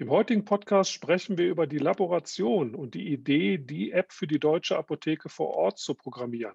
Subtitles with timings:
[0.00, 4.38] Im heutigen Podcast sprechen wir über die Laboration und die Idee, die App für die
[4.38, 6.54] deutsche Apotheke vor Ort zu programmieren.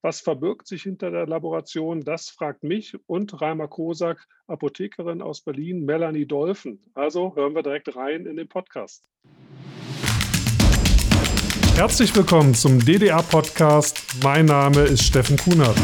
[0.00, 2.00] Was verbirgt sich hinter der Laboration?
[2.00, 6.80] Das fragt mich und Reimer Kosak, Apothekerin aus Berlin, Melanie Dolphin.
[6.94, 9.04] Also hören wir direkt rein in den Podcast.
[11.74, 14.02] Herzlich willkommen zum DDR-Podcast.
[14.22, 15.76] Mein Name ist Steffen Kunert.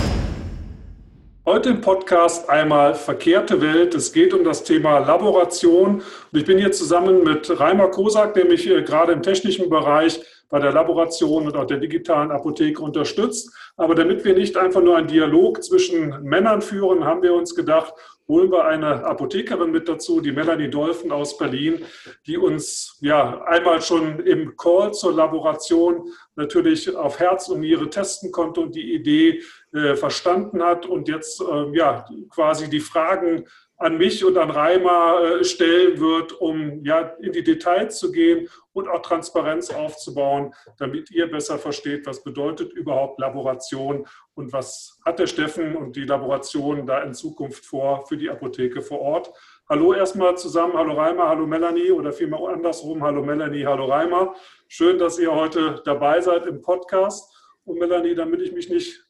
[1.46, 3.94] Heute im Podcast einmal verkehrte Welt.
[3.94, 5.96] Es geht um das Thema Laboration.
[5.96, 10.22] Und ich bin hier zusammen mit Reimer Kosak, der mich äh, gerade im technischen Bereich
[10.48, 13.53] bei der Laboration und auch der digitalen Apotheke unterstützt.
[13.76, 17.92] Aber damit wir nicht einfach nur einen Dialog zwischen Männern führen, haben wir uns gedacht,
[18.26, 21.84] holen wir eine Apothekerin mit dazu, die Melanie Dolphin aus Berlin,
[22.26, 28.32] die uns ja einmal schon im Call zur Laboration natürlich auf Herz und Niere testen
[28.32, 29.42] konnte und die Idee
[29.74, 33.44] äh, verstanden hat und jetzt äh, ja quasi die Fragen
[33.77, 38.48] an mich und an Reimer äh, stellen wird, um ja in die Details zu gehen
[38.72, 45.19] und auch Transparenz aufzubauen, damit ihr besser versteht, was bedeutet überhaupt Laboration und was hat
[45.19, 49.33] der Steffen und die Laboration da in Zukunft vor für die Apotheke vor Ort.
[49.69, 54.36] Hallo erstmal zusammen, hallo Reimer, hallo Melanie oder vielmehr andersrum, hallo Melanie, hallo Reimer.
[54.69, 57.33] Schön, dass ihr heute dabei seid im Podcast.
[57.64, 59.03] Und Melanie, damit ich mich nicht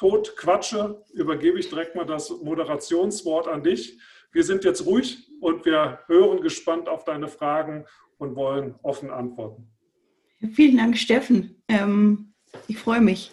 [0.00, 3.98] tot quatsche, übergebe ich direkt mal das Moderationswort an dich.
[4.32, 7.84] Wir sind jetzt ruhig und wir hören gespannt auf deine Fragen
[8.16, 9.70] und wollen offen antworten.
[10.54, 11.62] Vielen Dank, Steffen.
[11.68, 12.32] Ähm,
[12.66, 13.32] ich freue mich.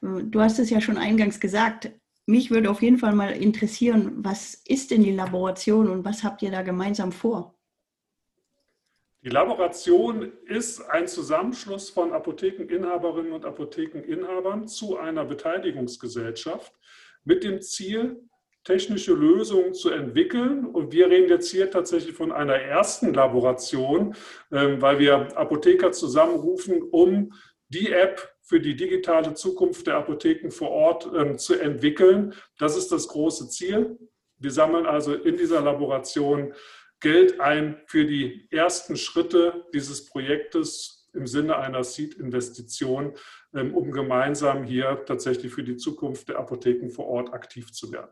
[0.00, 1.92] Du hast es ja schon eingangs gesagt.
[2.26, 6.42] Mich würde auf jeden Fall mal interessieren, was ist denn die Laboration und was habt
[6.42, 7.54] ihr da gemeinsam vor?
[9.22, 16.72] Die Laboration ist ein Zusammenschluss von Apothekeninhaberinnen und Apothekeninhabern zu einer Beteiligungsgesellschaft
[17.24, 18.22] mit dem Ziel,
[18.64, 20.64] technische Lösungen zu entwickeln.
[20.64, 24.14] Und wir reden jetzt hier tatsächlich von einer ersten Laboration,
[24.52, 27.34] ähm, weil wir Apotheker zusammenrufen, um
[27.68, 32.32] die App für die digitale Zukunft der Apotheken vor Ort ähm, zu entwickeln.
[32.58, 33.98] Das ist das große Ziel.
[34.38, 36.54] Wir sammeln also in dieser Laboration
[37.00, 43.14] Geld ein für die ersten Schritte dieses Projektes im Sinne einer Seed-Investition,
[43.54, 48.10] ähm, um gemeinsam hier tatsächlich für die Zukunft der Apotheken vor Ort aktiv zu werden.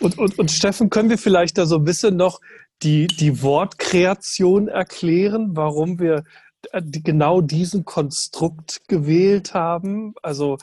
[0.00, 2.40] Und, und, und Steffen, können wir vielleicht da so ein bisschen noch
[2.82, 6.24] die, die Wortkreation erklären, warum wir
[6.72, 10.14] äh, genau diesen Konstrukt gewählt haben?
[10.22, 10.56] Also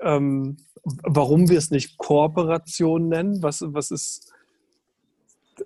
[0.00, 3.42] ähm, warum wir es nicht Kooperation nennen?
[3.42, 4.32] Was, was ist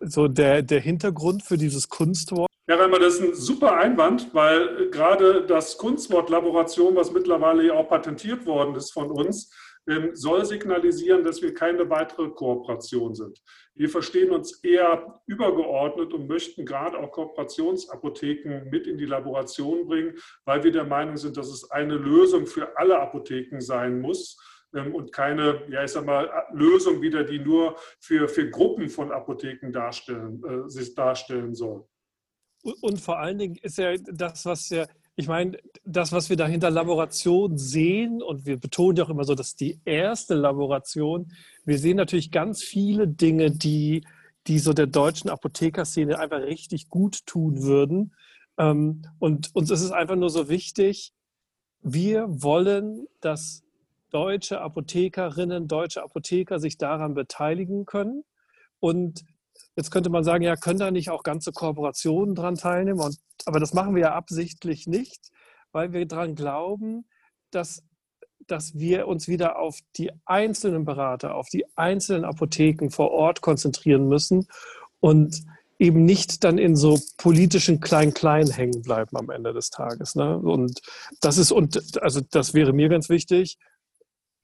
[0.00, 2.48] so der, der Hintergrund für dieses Kunstwort?
[2.68, 7.74] Ja, Reimer, das ist ein super Einwand, weil gerade das Kunstwort Laboration, was mittlerweile ja
[7.74, 9.52] auch patentiert worden ist von uns,
[9.88, 13.40] ähm, soll signalisieren, dass wir keine weitere Kooperation sind.
[13.74, 20.14] Wir verstehen uns eher übergeordnet und möchten gerade auch Kooperationsapotheken mit in die Laboration bringen,
[20.44, 24.38] weil wir der Meinung sind, dass es eine Lösung für alle Apotheken sein muss
[24.72, 29.72] und keine, ja, ich sag mal, Lösung wieder, die nur für, für Gruppen von Apotheken
[29.72, 31.84] darstellen, äh, sich darstellen soll.
[32.80, 34.86] Und vor allen Dingen ist ja das, was ja,
[35.16, 39.24] ich meine, das, was wir da hinter Laboration sehen, und wir betonen ja auch immer
[39.24, 41.32] so, dass die erste Laboration,
[41.64, 44.06] wir sehen natürlich ganz viele Dinge, die,
[44.46, 48.14] die so der deutschen Apothekerszene einfach richtig gut tun würden.
[48.58, 51.12] Ähm, und uns ist es einfach nur so wichtig,
[51.82, 53.62] wir wollen, dass
[54.10, 58.24] deutsche Apothekerinnen, deutsche Apotheker sich daran beteiligen können.
[58.80, 59.24] Und
[59.76, 63.00] jetzt könnte man sagen, ja, können da nicht auch ganze Kooperationen dran teilnehmen?
[63.00, 65.30] Und, aber das machen wir ja absichtlich nicht,
[65.72, 67.06] weil wir daran glauben,
[67.50, 67.82] dass,
[68.46, 74.08] dass wir uns wieder auf die einzelnen Berater, auf die einzelnen Apotheken vor Ort konzentrieren
[74.08, 74.46] müssen
[75.00, 75.42] und
[75.78, 80.14] eben nicht dann in so politischen Klein-Klein hängen bleiben am Ende des Tages.
[80.14, 80.38] Ne?
[80.38, 80.80] Und
[81.22, 83.56] das ist, und also das wäre mir ganz wichtig,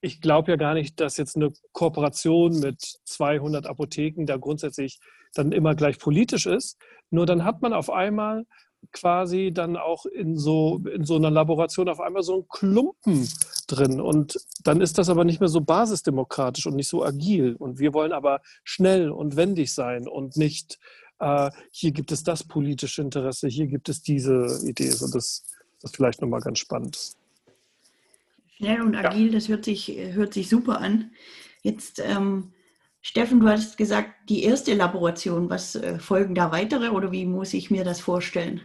[0.07, 5.01] ich glaube ja gar nicht, dass jetzt eine Kooperation mit 200 Apotheken da grundsätzlich
[5.35, 6.79] dann immer gleich politisch ist.
[7.11, 8.47] Nur dann hat man auf einmal
[8.93, 13.29] quasi dann auch in so, in so einer Laboration auf einmal so einen Klumpen
[13.67, 14.01] drin.
[14.01, 17.57] Und dann ist das aber nicht mehr so basisdemokratisch und nicht so agil.
[17.57, 20.79] Und wir wollen aber schnell und wendig sein und nicht,
[21.19, 24.91] äh, hier gibt es das politische Interesse, hier gibt es diese Idee.
[24.91, 25.45] So das,
[25.81, 27.16] das ist vielleicht nochmal ganz spannend.
[28.57, 29.33] Schnell und agil, ja.
[29.33, 31.13] das hört sich, hört sich super an.
[31.63, 32.53] Jetzt, ähm,
[33.03, 35.49] Steffen, du hast gesagt, die erste Laboration.
[35.51, 38.63] Was äh, folgen da weitere oder wie muss ich mir das vorstellen?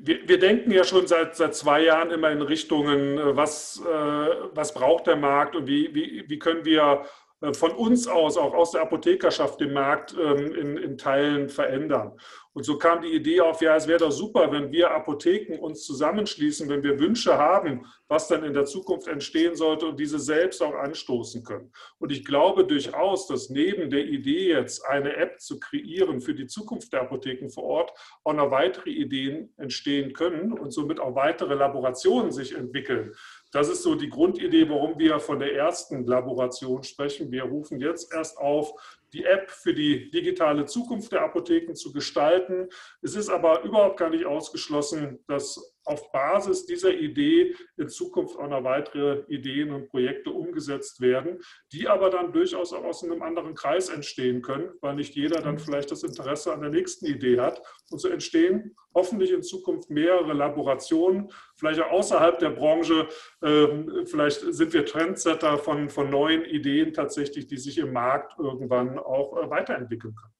[0.00, 4.28] Wir, wir, denken ja schon seit, seit zwei Jahren immer in Richtungen, äh, was, äh,
[4.54, 7.04] was braucht der Markt und wie, wie, wie können wir
[7.52, 12.12] von uns aus, auch aus der Apothekerschaft, den Markt ähm, in, in Teilen verändern.
[12.54, 15.84] Und so kam die Idee auf, ja, es wäre doch super, wenn wir Apotheken uns
[15.84, 20.62] zusammenschließen, wenn wir Wünsche haben, was dann in der Zukunft entstehen sollte und diese selbst
[20.62, 21.72] auch anstoßen können.
[21.98, 26.46] Und ich glaube durchaus, dass neben der Idee jetzt eine App zu kreieren für die
[26.46, 27.92] Zukunft der Apotheken vor Ort
[28.22, 33.14] auch noch weitere Ideen entstehen können und somit auch weitere Laborationen sich entwickeln.
[33.54, 37.30] Das ist so die Grundidee, warum wir von der ersten Laboration sprechen.
[37.30, 38.72] Wir rufen jetzt erst auf,
[39.12, 42.68] die App für die digitale Zukunft der Apotheken zu gestalten.
[43.00, 48.48] Es ist aber überhaupt gar nicht ausgeschlossen, dass auf Basis dieser Idee in Zukunft auch
[48.48, 51.40] noch weitere Ideen und Projekte umgesetzt werden,
[51.72, 55.58] die aber dann durchaus auch aus einem anderen Kreis entstehen können, weil nicht jeder dann
[55.58, 57.60] vielleicht das Interesse an der nächsten Idee hat.
[57.90, 63.08] Und so entstehen hoffentlich in Zukunft mehrere Laborationen, vielleicht auch außerhalb der Branche.
[63.42, 68.98] Ähm, vielleicht sind wir Trendsetter von, von neuen Ideen tatsächlich, die sich im Markt irgendwann
[68.98, 70.34] auch äh, weiterentwickeln können.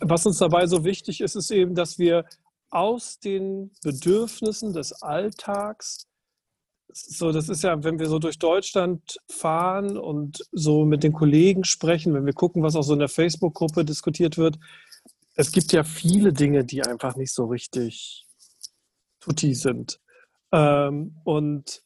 [0.00, 2.24] Was uns dabei so wichtig ist, ist eben, dass wir
[2.72, 6.08] aus den Bedürfnissen des Alltags,
[6.88, 11.64] so das ist ja, wenn wir so durch Deutschland fahren und so mit den Kollegen
[11.64, 14.58] sprechen, wenn wir gucken, was auch so in der Facebook-Gruppe diskutiert wird,
[15.34, 18.26] es gibt ja viele Dinge, die einfach nicht so richtig
[19.20, 20.00] tutti sind.
[20.50, 21.82] Ähm, und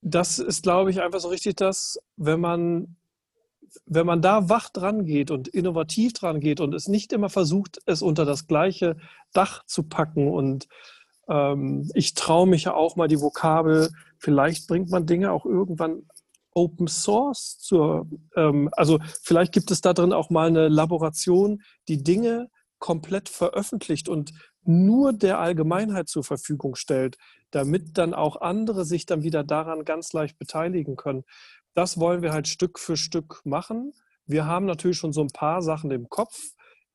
[0.00, 2.96] das ist, glaube ich, einfach so richtig das, wenn man
[3.86, 7.78] wenn man da wach dran geht und innovativ dran geht und es nicht immer versucht,
[7.86, 8.96] es unter das gleiche
[9.32, 10.68] Dach zu packen und
[11.28, 16.02] ähm, ich traue mich ja auch mal die Vokabel, vielleicht bringt man Dinge auch irgendwann
[16.54, 22.02] Open Source zur, ähm, also vielleicht gibt es da drin auch mal eine Laboration, die
[22.02, 24.32] Dinge komplett veröffentlicht und
[24.64, 27.16] nur der Allgemeinheit zur Verfügung stellt,
[27.50, 31.24] damit dann auch andere sich dann wieder daran ganz leicht beteiligen können
[31.74, 33.92] das wollen wir halt Stück für Stück machen.
[34.26, 36.38] Wir haben natürlich schon so ein paar Sachen im Kopf,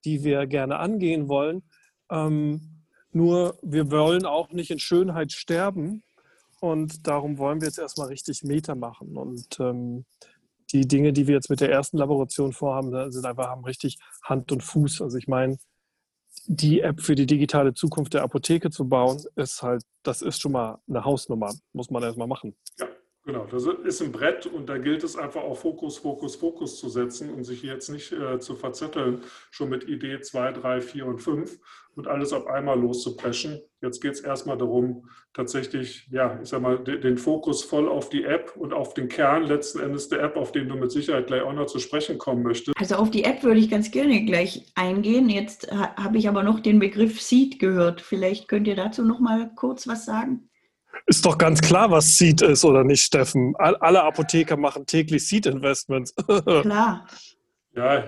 [0.06, 1.64] die wir gerne angehen wollen.
[2.10, 6.04] Ähm, nur wir wollen auch nicht in Schönheit sterben.
[6.60, 9.16] Und darum wollen wir jetzt erstmal richtig Meter machen.
[9.18, 10.06] Und ähm,
[10.72, 14.52] die Dinge, die wir jetzt mit der ersten Laboration vorhaben, sind einfach haben richtig Hand
[14.52, 15.02] und Fuß.
[15.02, 15.58] Also ich meine,
[16.46, 20.54] die App für die digitale Zukunft der Apotheke zu bauen, ist halt, das ist schon
[20.54, 22.56] mal eine Hausnummer, muss man erstmal machen.
[22.80, 22.88] Ja.
[23.28, 26.88] Genau, das ist ein Brett und da gilt es einfach auf Fokus, Fokus, Fokus zu
[26.88, 29.20] setzen und sich jetzt nicht äh, zu verzetteln,
[29.52, 31.60] schon mit Idee 2, 3, 4 und 5
[31.98, 33.60] und alles auf einmal loszupreschen.
[33.82, 38.24] Jetzt geht es erstmal darum, tatsächlich, ja, ich sag mal, den Fokus voll auf die
[38.24, 41.42] App und auf den Kern letzten Endes der App, auf den du mit Sicherheit gleich
[41.42, 42.78] auch noch zu sprechen kommen möchtest.
[42.78, 45.28] Also auf die App würde ich ganz gerne gleich eingehen.
[45.28, 48.00] Jetzt habe ich aber noch den Begriff Seed gehört.
[48.00, 50.48] Vielleicht könnt ihr dazu noch mal kurz was sagen.
[51.06, 53.56] Ist doch ganz klar, was Seed ist, oder nicht, Steffen?
[53.58, 56.14] Alle Apotheker machen täglich Seed-Investments.
[56.62, 57.08] Klar.
[57.76, 58.04] Ja,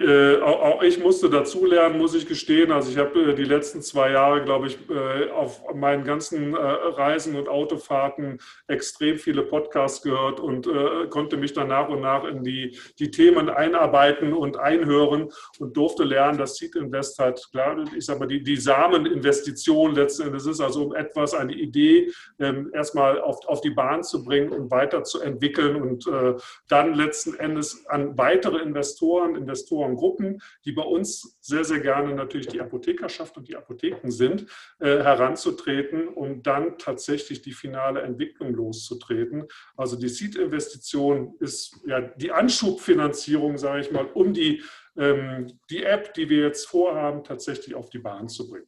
[0.00, 2.72] äh, auch, ich musste dazulernen, muss ich gestehen.
[2.72, 6.58] Also ich habe äh, die letzten zwei Jahre, glaube ich, äh, auf meinen ganzen äh,
[6.58, 12.24] Reisen und Autofahrten extrem viele Podcasts gehört und äh, konnte mich dann nach und nach
[12.24, 17.76] in die, die Themen einarbeiten und einhören und durfte lernen, dass Seed Invest halt, klar,
[17.94, 22.70] ich sage mal, die, die Sameninvestition letzten Endes ist, also um etwas, eine Idee ähm,
[22.72, 26.34] erstmal auf, auf die Bahn zu bringen und weiterzuentwickeln und äh,
[26.68, 32.48] dann letzten Endes an weitere Investoren, Investoren Investorengruppen, die bei uns sehr, sehr gerne natürlich
[32.48, 34.46] die Apothekerschaft und die Apotheken sind,
[34.78, 39.46] äh, heranzutreten, um dann tatsächlich die finale Entwicklung loszutreten.
[39.76, 44.62] Also die Seed-Investition ist ja die Anschubfinanzierung, sage ich mal, um die,
[44.96, 48.66] ähm, die App, die wir jetzt vorhaben, tatsächlich auf die Bahn zu bringen.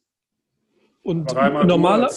[1.01, 2.09] Und normaler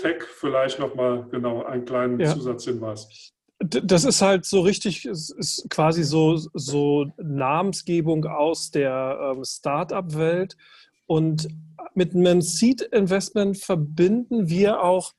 [0.00, 2.30] Tech vielleicht nochmal genau einen kleinen ja.
[2.34, 3.33] Zusatzhinweis.
[3.58, 10.56] Das ist halt so richtig, es ist quasi so, so Namensgebung aus der ähm, Startup-Welt.
[11.06, 11.48] Und
[11.94, 15.14] mit einem Seed-Investment verbinden wir auch,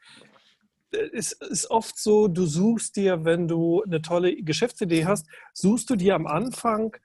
[0.91, 5.89] äh, es ist oft so, du suchst dir, wenn du eine tolle Geschäftsidee hast, suchst
[5.89, 6.95] du dir am Anfang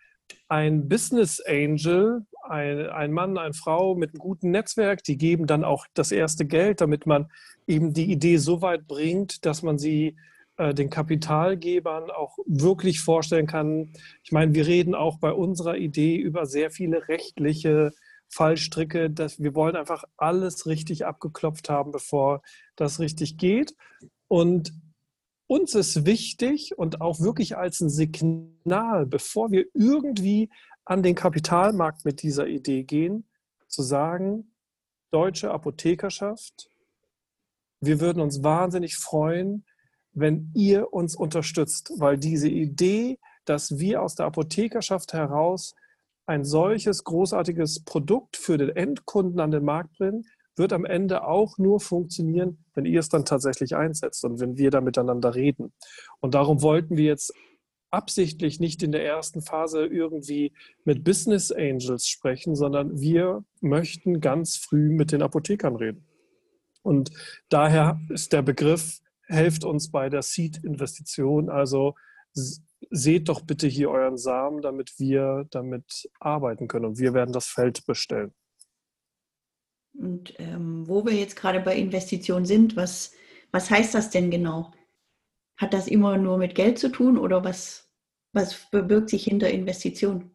[0.49, 5.64] ein Business Angel, ein, ein Mann, eine Frau mit einem guten Netzwerk, die geben dann
[5.64, 7.30] auch das erste Geld, damit man
[7.66, 10.16] eben die Idee so weit bringt, dass man sie
[10.61, 13.95] äh, den Kapitalgebern auch wirklich vorstellen kann.
[14.23, 17.93] Ich meine, wir reden auch bei unserer Idee über sehr viele rechtliche
[18.29, 19.09] Fallstricke.
[19.09, 22.43] Dass wir wollen einfach alles richtig abgeklopft haben, bevor
[22.76, 23.75] das richtig geht.
[24.29, 24.75] Und
[25.47, 30.50] uns ist wichtig und auch wirklich als ein Signal, bevor wir irgendwie
[30.85, 33.25] an den Kapitalmarkt mit dieser Idee gehen,
[33.67, 34.52] zu sagen,
[35.11, 36.69] deutsche Apothekerschaft,
[37.81, 39.64] wir würden uns wahnsinnig freuen,
[40.12, 45.75] wenn ihr uns unterstützt, weil diese Idee dass wir aus der Apothekerschaft heraus
[46.26, 50.25] ein solches großartiges Produkt für den Endkunden an den Markt bringen,
[50.57, 54.71] wird am Ende auch nur funktionieren, wenn ihr es dann tatsächlich einsetzt und wenn wir
[54.71, 55.73] da miteinander reden.
[56.21, 57.33] Und darum wollten wir jetzt
[57.90, 60.52] absichtlich nicht in der ersten Phase irgendwie
[60.85, 66.07] mit Business Angels sprechen, sondern wir möchten ganz früh mit den Apothekern reden.
[66.83, 67.11] Und
[67.49, 71.49] daher ist der Begriff, helft uns bei der Seed-Investition.
[71.49, 71.94] Also
[72.90, 76.84] seht doch bitte hier euren Samen, damit wir damit arbeiten können.
[76.84, 78.32] Und wir werden das Feld bestellen.
[79.94, 83.12] Und ähm, wo wir jetzt gerade bei Investitionen sind, was,
[83.50, 84.72] was heißt das denn genau?
[85.56, 87.90] Hat das immer nur mit Geld zu tun oder was,
[88.32, 90.30] was verbirgt sich hinter Investitionen?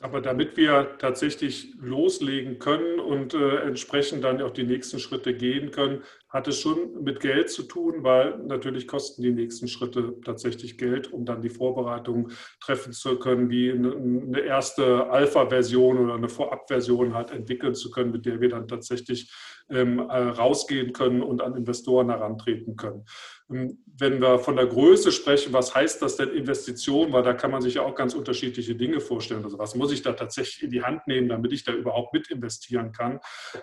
[0.00, 5.70] Aber damit wir tatsächlich loslegen können und äh, entsprechend dann auch die nächsten Schritte gehen
[5.70, 10.78] können, hat es schon mit Geld zu tun, weil natürlich kosten die nächsten Schritte tatsächlich
[10.78, 17.14] Geld, um dann die Vorbereitung treffen zu können, wie eine erste Alpha-Version oder eine Vorab-Version
[17.14, 19.32] halt entwickeln zu können, mit der wir dann tatsächlich
[19.70, 23.06] rausgehen können und an Investoren herantreten können.
[23.50, 27.12] Ähm, wenn wir von der Größe sprechen, was heißt das denn Investition?
[27.12, 29.44] Weil da kann man sich ja auch ganz unterschiedliche Dinge vorstellen.
[29.44, 32.28] Also was muss ich da tatsächlich in die Hand nehmen, damit ich da überhaupt mit
[32.28, 33.20] investieren kann?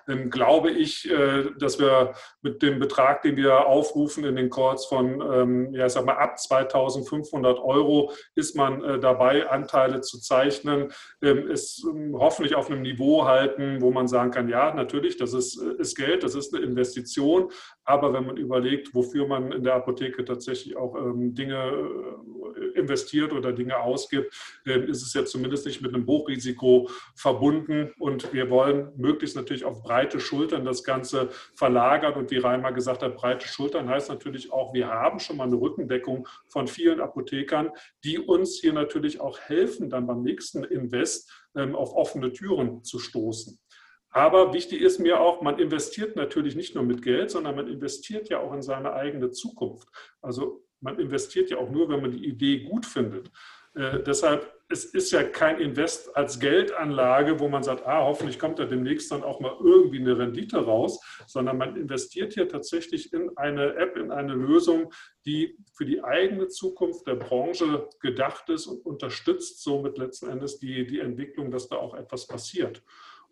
[0.07, 4.85] Ähm, glaube ich, äh, dass wir mit dem Betrag, den wir aufrufen in den Calls
[4.85, 10.19] von, ähm, ja, ich sag mal, ab 2500 Euro ist man äh, dabei, Anteile zu
[10.21, 15.17] zeichnen, ähm, es ähm, hoffentlich auf einem Niveau halten, wo man sagen kann, ja, natürlich,
[15.17, 17.51] das ist, äh, ist Geld, das ist eine Investition,
[17.83, 23.33] aber wenn man überlegt, wofür man in der Apotheke tatsächlich auch ähm, Dinge äh, investiert
[23.33, 24.33] oder Dinge ausgibt,
[24.65, 27.91] äh, ist es ja zumindest nicht mit einem Hochrisiko verbunden.
[27.99, 32.13] Und wir wollen möglichst natürlich auf breite Schultern das Ganze verlagern.
[32.13, 35.59] Und wie Reimer gesagt hat, breite Schultern heißt natürlich auch, wir haben schon mal eine
[35.59, 37.71] Rückendeckung von vielen Apothekern,
[38.03, 42.99] die uns hier natürlich auch helfen, dann beim nächsten Invest ähm, auf offene Türen zu
[42.99, 43.60] stoßen.
[44.11, 48.29] Aber wichtig ist mir auch, man investiert natürlich nicht nur mit Geld, sondern man investiert
[48.29, 49.87] ja auch in seine eigene Zukunft.
[50.21, 53.31] Also man investiert ja auch nur, wenn man die Idee gut findet.
[53.73, 58.59] Äh, deshalb, es ist ja kein Invest als Geldanlage, wo man sagt, ah, hoffentlich kommt
[58.59, 63.37] da demnächst dann auch mal irgendwie eine Rendite raus, sondern man investiert hier tatsächlich in
[63.37, 64.91] eine App, in eine Lösung,
[65.25, 70.85] die für die eigene Zukunft der Branche gedacht ist und unterstützt somit letzten Endes die,
[70.85, 72.81] die Entwicklung, dass da auch etwas passiert.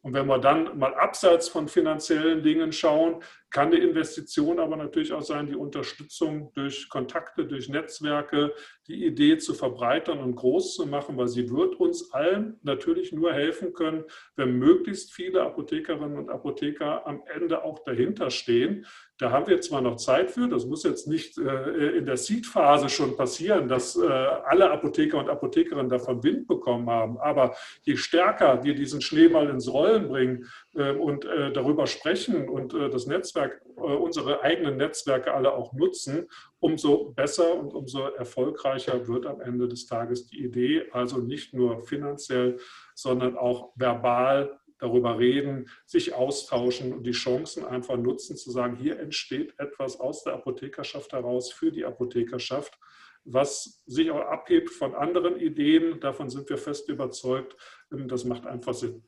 [0.01, 5.12] Und wenn wir dann mal abseits von finanziellen Dingen schauen, kann die Investition aber natürlich
[5.12, 8.53] auch sein, die Unterstützung durch Kontakte, durch Netzwerke,
[8.88, 13.34] die Idee zu verbreitern und groß zu machen, weil sie wird uns allen natürlich nur
[13.34, 14.03] helfen können,
[14.36, 18.86] wenn möglichst viele Apothekerinnen und Apotheker am Ende auch dahinter stehen.
[19.18, 22.88] Da haben wir zwar noch Zeit für, das muss jetzt nicht äh, in der Seed-Phase
[22.88, 28.63] schon passieren, dass äh, alle Apotheker und Apothekerinnen davon Wind bekommen haben, aber je stärker
[28.63, 34.78] wir diesen Schneeball ins Rollen bringen und darüber sprechen und das Netzwerk äh, unsere eigenen
[34.78, 36.28] Netzwerke alle auch nutzen,
[36.60, 40.86] umso besser und umso erfolgreicher wird am Ende des Tages die Idee.
[40.92, 42.58] Also nicht nur finanziell,
[42.96, 49.00] sondern auch verbal darüber reden, sich austauschen und die Chancen einfach nutzen, zu sagen, hier
[49.00, 52.80] entsteht etwas aus der Apothekerschaft heraus für die Apothekerschaft,
[53.26, 56.00] was sich auch abhebt von anderen Ideen.
[56.00, 57.58] Davon sind wir fest überzeugt.
[57.90, 59.04] Das macht einfach Sinn.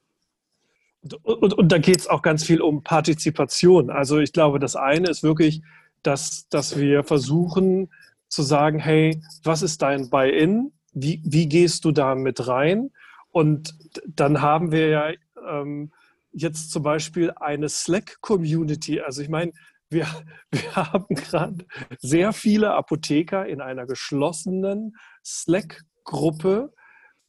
[1.24, 3.90] Und, und, da geht es auch ganz viel um Partizipation.
[3.90, 5.64] Also ich glaube, das eine ist wirklich,
[6.04, 7.90] dass, dass wir versuchen
[8.28, 10.72] zu sagen, hey, was ist dein Buy-in?
[10.94, 12.92] Wie, wie gehst du da mit rein?
[13.32, 13.74] Und
[14.08, 15.12] dann haben wir ja
[15.48, 15.92] ähm,
[16.32, 19.02] jetzt zum Beispiel eine Slack-Community.
[19.02, 19.54] Also ich meine,
[19.90, 20.08] wir,
[20.52, 21.66] wir haben gerade
[22.00, 26.74] sehr viele Apotheker in einer geschlossenen Slack-Gruppe,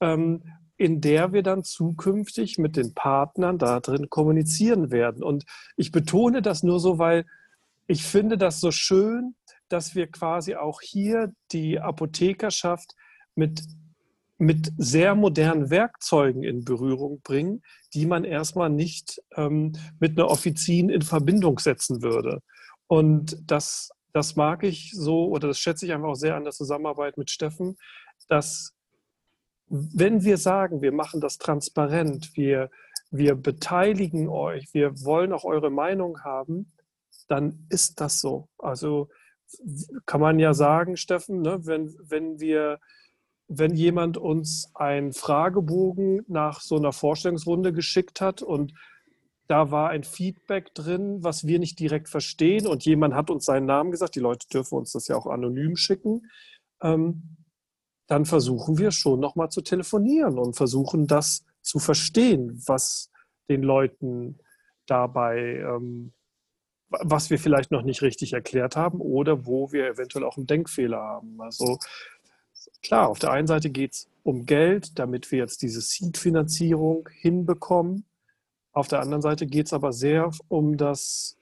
[0.00, 0.43] ähm,
[0.76, 5.23] in der wir dann zukünftig mit den Partnern da drin kommunizieren werden.
[5.23, 5.45] Und
[5.76, 7.25] ich betone das nur so, weil
[7.87, 9.35] ich finde das so schön,
[9.69, 12.95] dass wir quasi auch hier die Apothekerschaft
[13.35, 13.62] mit,
[14.38, 17.62] mit sehr modernen Werkzeugen in Berührung bringen,
[17.95, 22.43] die man erstmal nicht ähm, mit einer Offizin in Verbindung setzen würde.
[22.87, 26.52] Und das, das mag ich so, oder das schätze ich einfach auch sehr an der
[26.52, 27.76] Zusammenarbeit mit Steffen,
[28.29, 28.75] dass
[29.75, 32.71] wenn wir sagen, wir machen das transparent, wir,
[33.11, 36.73] wir beteiligen euch, wir wollen auch eure Meinung haben,
[37.29, 38.49] dann ist das so.
[38.59, 39.09] Also
[40.05, 42.81] kann man ja sagen, Steffen, ne, wenn, wenn wir
[43.49, 48.73] wenn jemand uns einen Fragebogen nach so einer Vorstellungsrunde geschickt hat und
[49.47, 53.67] da war ein Feedback drin, was wir nicht direkt verstehen und jemand hat uns seinen
[53.67, 56.31] Namen gesagt, die Leute dürfen uns das ja auch anonym schicken,
[56.81, 57.37] ähm,
[58.12, 63.11] dann versuchen wir schon nochmal zu telefonieren und versuchen das zu verstehen, was
[63.49, 64.38] den Leuten
[64.85, 66.12] dabei, ähm,
[66.90, 70.99] was wir vielleicht noch nicht richtig erklärt haben oder wo wir eventuell auch einen Denkfehler
[70.99, 71.40] haben.
[71.40, 71.78] Also
[72.83, 78.04] klar, auf der einen Seite geht es um Geld, damit wir jetzt diese Seed-Finanzierung hinbekommen.
[78.73, 81.38] Auf der anderen Seite geht es aber sehr um das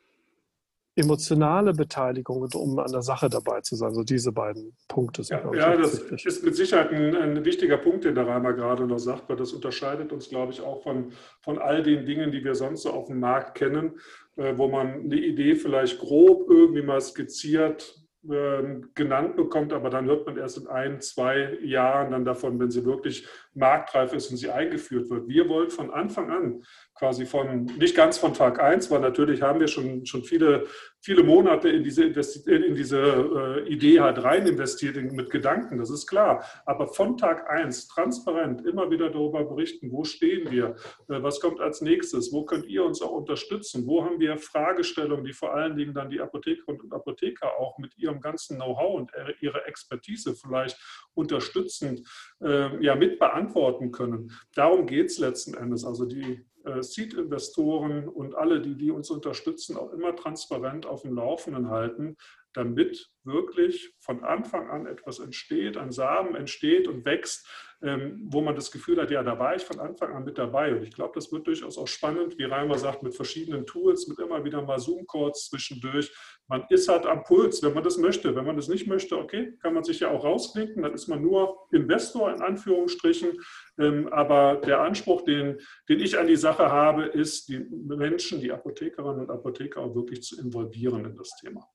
[0.97, 3.95] emotionale Beteiligung und um an der Sache dabei zu sein.
[3.95, 5.41] So diese beiden Punkte sind.
[5.53, 6.27] Ja, ja das wichtig.
[6.27, 9.53] ist mit Sicherheit ein, ein, wichtiger Punkt, den der Reimer gerade noch sagt, weil das
[9.53, 13.07] unterscheidet uns, glaube ich, auch von, von all den Dingen, die wir sonst so auf
[13.07, 13.99] dem Markt kennen,
[14.37, 20.05] äh, wo man eine Idee vielleicht grob irgendwie mal skizziert ähm, genannt bekommt, aber dann
[20.05, 24.37] hört man erst in ein, zwei Jahren dann davon, wenn sie wirklich marktreif ist und
[24.37, 25.27] sie eingeführt wird.
[25.27, 26.63] Wir wollen von Anfang an
[27.01, 30.67] quasi von, nicht ganz von Tag 1, weil natürlich haben wir schon, schon viele,
[31.01, 36.07] viele Monate in diese, in diese äh, Idee halt rein investiert mit Gedanken, das ist
[36.07, 36.45] klar.
[36.67, 40.77] Aber von Tag 1 transparent immer wieder darüber berichten, wo stehen wir,
[41.09, 45.25] äh, was kommt als nächstes, wo könnt ihr uns auch unterstützen, wo haben wir Fragestellungen,
[45.25, 49.11] die vor allen Dingen dann die Apothekerinnen und Apotheker auch mit ihrem ganzen Know-how und
[49.41, 50.79] ihrer Expertise vielleicht
[51.15, 52.07] unterstützend
[52.43, 54.33] äh, ja, mit beantworten können.
[54.55, 55.87] Darum geht es letzten Endes.
[55.87, 56.45] Also die äh,
[56.81, 62.17] Seed-Investoren und alle, die, die uns unterstützen, auch immer transparent auf dem Laufenden halten,
[62.55, 67.47] damit wirklich von Anfang an etwas entsteht, ein Samen entsteht und wächst,
[67.83, 70.75] ähm, wo man das Gefühl hat, ja, da war ich von Anfang an mit dabei.
[70.75, 74.19] Und ich glaube, das wird durchaus auch spannend, wie Reimer sagt, mit verschiedenen Tools, mit
[74.19, 76.13] immer wieder mal Zoom-Calls zwischendurch.
[76.47, 78.35] Man ist halt am Puls, wenn man das möchte.
[78.37, 81.23] Wenn man das nicht möchte, okay, kann man sich ja auch rausklinken, dann ist man
[81.23, 83.41] nur Investor in Anführungsstrichen.
[83.79, 88.53] Ähm, aber der Anspruch, den, den ich an die Sache habe, ist, die Menschen, die
[88.53, 91.67] Apothekerinnen und Apotheker auch wirklich zu involvieren in das Thema.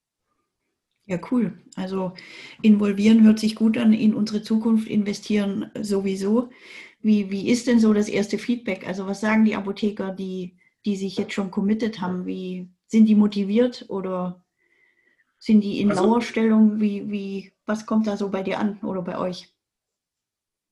[1.08, 1.54] Ja, cool.
[1.76, 2.14] Also
[2.62, 6.50] involvieren hört sich gut an, in unsere Zukunft investieren sowieso.
[7.02, 8.88] Wie, wie ist denn so das erste Feedback?
[8.88, 12.26] Also was sagen die Apotheker, die, die sich jetzt schon committed haben?
[12.26, 14.44] Wie sind die motiviert oder
[15.38, 16.80] sind die in also, Lauerstellung?
[16.80, 19.55] Wie, wie, was kommt da so bei dir an oder bei euch?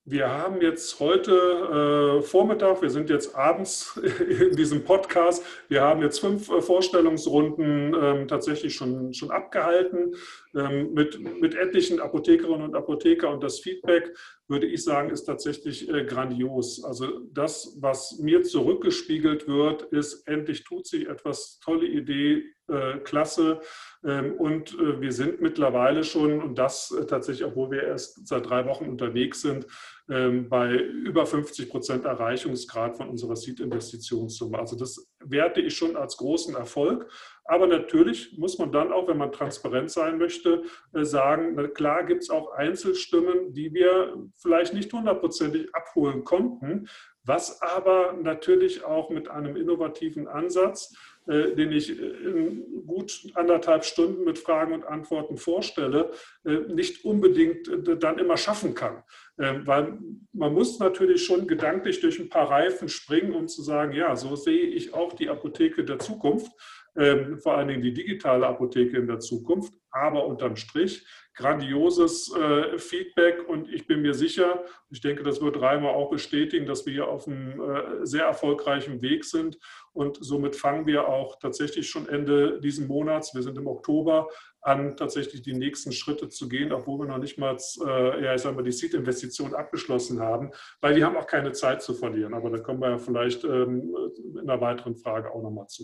[0.06, 3.98] Wir haben jetzt heute äh, Vormittag, wir sind jetzt abends
[4.30, 10.14] in diesem Podcast, wir haben jetzt fünf äh, Vorstellungsrunden ähm, tatsächlich schon, schon abgehalten
[10.58, 14.14] ähm, mit, mit etlichen Apothekerinnen und Apotheker und das Feedback,
[14.50, 16.84] würde ich sagen, ist tatsächlich äh, grandios.
[16.84, 23.60] Also das, was mir zurückgespiegelt wird, ist, endlich tut sich etwas, tolle Idee, äh, klasse.
[24.06, 28.50] Ähm, und äh, wir sind mittlerweile schon, und das äh, tatsächlich, obwohl wir erst seit
[28.50, 29.68] drei Wochen unterwegs sind,
[30.06, 34.60] bei über 50 Prozent Erreichungsgrad von unserer Seed-Investitionssumme.
[34.60, 37.10] Also das werte ich schon als großen Erfolg.
[37.46, 42.24] Aber natürlich muss man dann auch, wenn man transparent sein möchte, sagen, na klar gibt
[42.24, 46.90] es auch Einzelstimmen, die wir vielleicht nicht hundertprozentig abholen konnten,
[47.24, 50.94] was aber natürlich auch mit einem innovativen Ansatz
[51.26, 56.12] äh, den ich in gut anderthalb Stunden mit Fragen und Antworten vorstelle,
[56.44, 59.04] äh, nicht unbedingt äh, dann immer schaffen kann.
[59.40, 59.98] Ähm, weil
[60.32, 64.36] man muss natürlich schon gedanklich durch ein paar Reifen springen, um zu sagen, ja, so
[64.36, 66.52] sehe ich auch die Apotheke der Zukunft,
[66.96, 69.74] ähm, vor allen Dingen die digitale Apotheke in der Zukunft.
[69.90, 75.60] Aber unterm Strich grandioses äh, Feedback und ich bin mir sicher, ich denke, das wird
[75.60, 79.58] Reimer auch bestätigen, dass wir hier auf einem äh, sehr erfolgreichen Weg sind
[79.92, 84.30] und somit fangen wir auch tatsächlich schon Ende diesen Monats, wir sind im Oktober,
[84.64, 88.42] an tatsächlich die nächsten Schritte zu gehen, obwohl wir noch nicht mal, äh, ja, ich
[88.42, 92.34] sag mal, die Seed-Investition abgeschlossen haben, weil die haben auch keine Zeit zu verlieren.
[92.34, 93.94] Aber da kommen wir ja vielleicht ähm,
[94.34, 95.84] in einer weiteren Frage auch nochmal zu.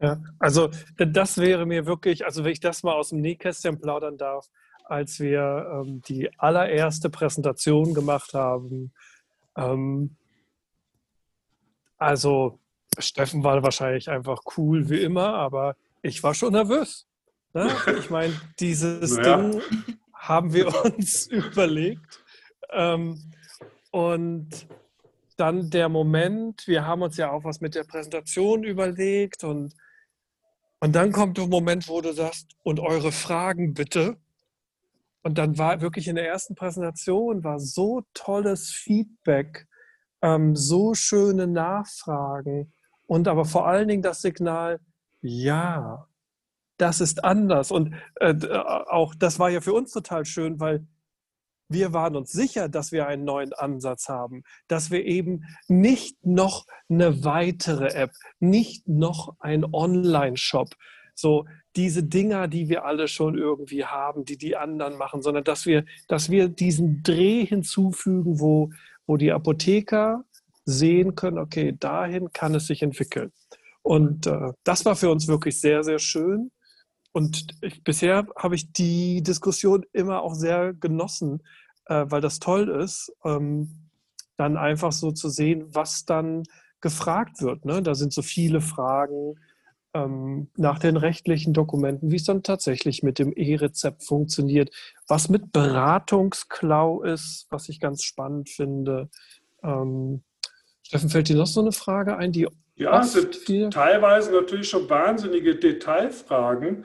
[0.00, 4.18] Ja, also das wäre mir wirklich, also wenn ich das mal aus dem Nähkästchen plaudern
[4.18, 4.46] darf,
[4.88, 8.92] als wir ähm, die allererste Präsentation gemacht haben.
[9.56, 10.16] Ähm,
[11.98, 12.58] also
[12.98, 17.06] Steffen war wahrscheinlich einfach cool wie immer, aber ich war schon nervös.
[17.52, 17.70] Ne?
[17.98, 19.36] Ich meine, dieses naja.
[19.42, 19.62] Ding
[20.14, 22.22] haben wir uns überlegt.
[22.70, 23.32] Ähm,
[23.90, 24.66] und
[25.36, 29.74] dann der Moment, wir haben uns ja auch was mit der Präsentation überlegt und,
[30.80, 34.16] und dann kommt der Moment, wo du sagst, und eure Fragen bitte.
[35.26, 39.66] Und dann war wirklich in der ersten Präsentation war so tolles Feedback,
[40.22, 42.72] ähm, so schöne Nachfragen
[43.08, 44.78] und aber vor allen Dingen das Signal,
[45.22, 46.06] ja,
[46.76, 47.72] das ist anders.
[47.72, 50.86] Und äh, äh, auch das war ja für uns total schön, weil
[51.68, 56.66] wir waren uns sicher, dass wir einen neuen Ansatz haben, dass wir eben nicht noch
[56.88, 60.68] eine weitere App, nicht noch ein Online-Shop,
[61.16, 65.66] so diese Dinger, die wir alle schon irgendwie haben, die die anderen machen, sondern dass
[65.66, 68.70] wir, dass wir diesen Dreh hinzufügen, wo,
[69.06, 70.24] wo die Apotheker
[70.64, 73.32] sehen können, okay, dahin kann es sich entwickeln.
[73.82, 76.50] Und äh, das war für uns wirklich sehr, sehr schön.
[77.12, 81.42] Und ich, bisher habe ich die Diskussion immer auch sehr genossen,
[81.86, 83.88] äh, weil das toll ist, ähm,
[84.36, 86.42] dann einfach so zu sehen, was dann
[86.80, 87.64] gefragt wird.
[87.64, 87.82] Ne?
[87.82, 89.36] Da sind so viele Fragen
[89.96, 94.70] ähm, nach den rechtlichen Dokumenten, wie es dann tatsächlich mit dem E-Rezept funktioniert,
[95.08, 99.08] was mit Beratungsklau ist, was ich ganz spannend finde.
[99.62, 100.22] Ähm,
[100.82, 102.46] Steffen, fällt dir noch so eine Frage ein, die
[102.78, 106.84] ja, es sind teilweise natürlich schon wahnsinnige Detailfragen,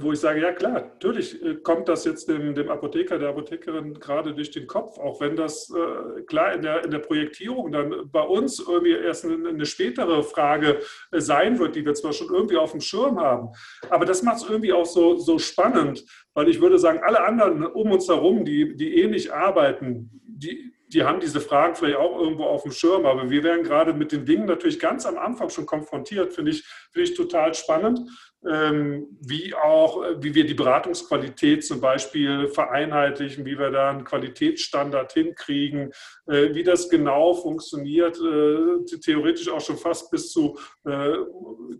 [0.00, 3.94] wo ich sage, ja klar, natürlich äh, kommt das jetzt dem, dem, Apotheker, der Apothekerin
[3.94, 8.10] gerade durch den Kopf, auch wenn das äh, klar in der, in der Projektierung dann
[8.10, 10.80] bei uns irgendwie erst eine, eine spätere Frage
[11.12, 13.50] äh, sein wird, die wir zwar schon irgendwie auf dem Schirm haben,
[13.90, 16.04] aber das macht es irgendwie auch so, so spannend,
[16.34, 21.04] weil ich würde sagen, alle anderen um uns herum, die, die ähnlich arbeiten, die, die
[21.04, 24.24] haben diese Fragen vielleicht auch irgendwo auf dem Schirm, aber wir werden gerade mit den
[24.24, 28.00] Dingen natürlich ganz am Anfang schon konfrontiert, finde ich, finde ich total spannend.
[28.48, 34.04] Ähm, wie auch, äh, wie wir die Beratungsqualität zum Beispiel vereinheitlichen, wie wir da einen
[34.04, 35.90] Qualitätsstandard hinkriegen,
[36.26, 40.58] äh, wie das genau funktioniert, äh, theoretisch auch schon fast bis zu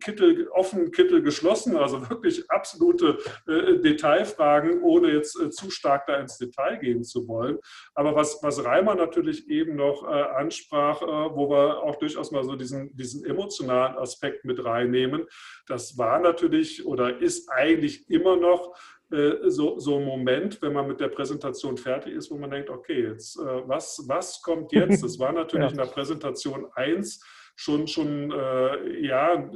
[0.01, 6.79] Kittel offen, Kittel geschlossen, also wirklich absolute Detailfragen, ohne jetzt zu stark da ins Detail
[6.79, 7.59] gehen zu wollen.
[7.95, 12.97] Aber was, was Reimer natürlich eben noch ansprach, wo wir auch durchaus mal so diesen,
[12.97, 15.27] diesen emotionalen Aspekt mit reinnehmen,
[15.67, 18.77] das war natürlich oder ist eigentlich immer noch
[19.11, 22.71] äh, so, so ein Moment, wenn man mit der Präsentation fertig ist, wo man denkt,
[22.71, 25.03] okay, jetzt, äh, was, was kommt jetzt?
[25.03, 25.71] Das war natürlich ja.
[25.71, 29.51] in der Präsentation 1 schon, schon äh, ja,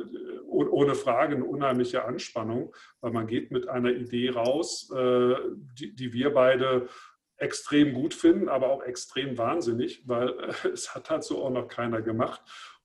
[0.47, 5.35] ohne Frage eine unheimliche Anspannung, weil man geht mit einer Idee raus, äh,
[5.79, 6.89] die, die wir beide
[7.37, 11.69] extrem gut finden, aber auch extrem wahnsinnig, weil äh, es hat halt so auch noch
[11.69, 12.41] keiner gemacht.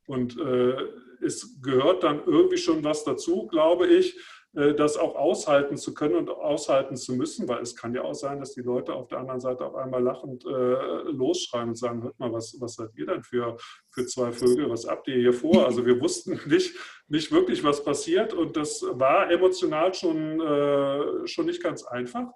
[0.07, 0.75] Und äh,
[1.23, 4.17] es gehört dann irgendwie schon was dazu, glaube ich,
[4.55, 8.13] äh, das auch aushalten zu können und aushalten zu müssen, weil es kann ja auch
[8.13, 12.03] sein, dass die Leute auf der anderen Seite auf einmal lachend äh, losschreien und sagen,
[12.03, 13.57] hört mal, was, was seid ihr denn für,
[13.89, 15.65] für zwei Vögel, was habt ihr hier vor?
[15.65, 16.75] Also wir wussten nicht,
[17.07, 22.27] nicht wirklich, was passiert und das war emotional schon, äh, schon nicht ganz einfach.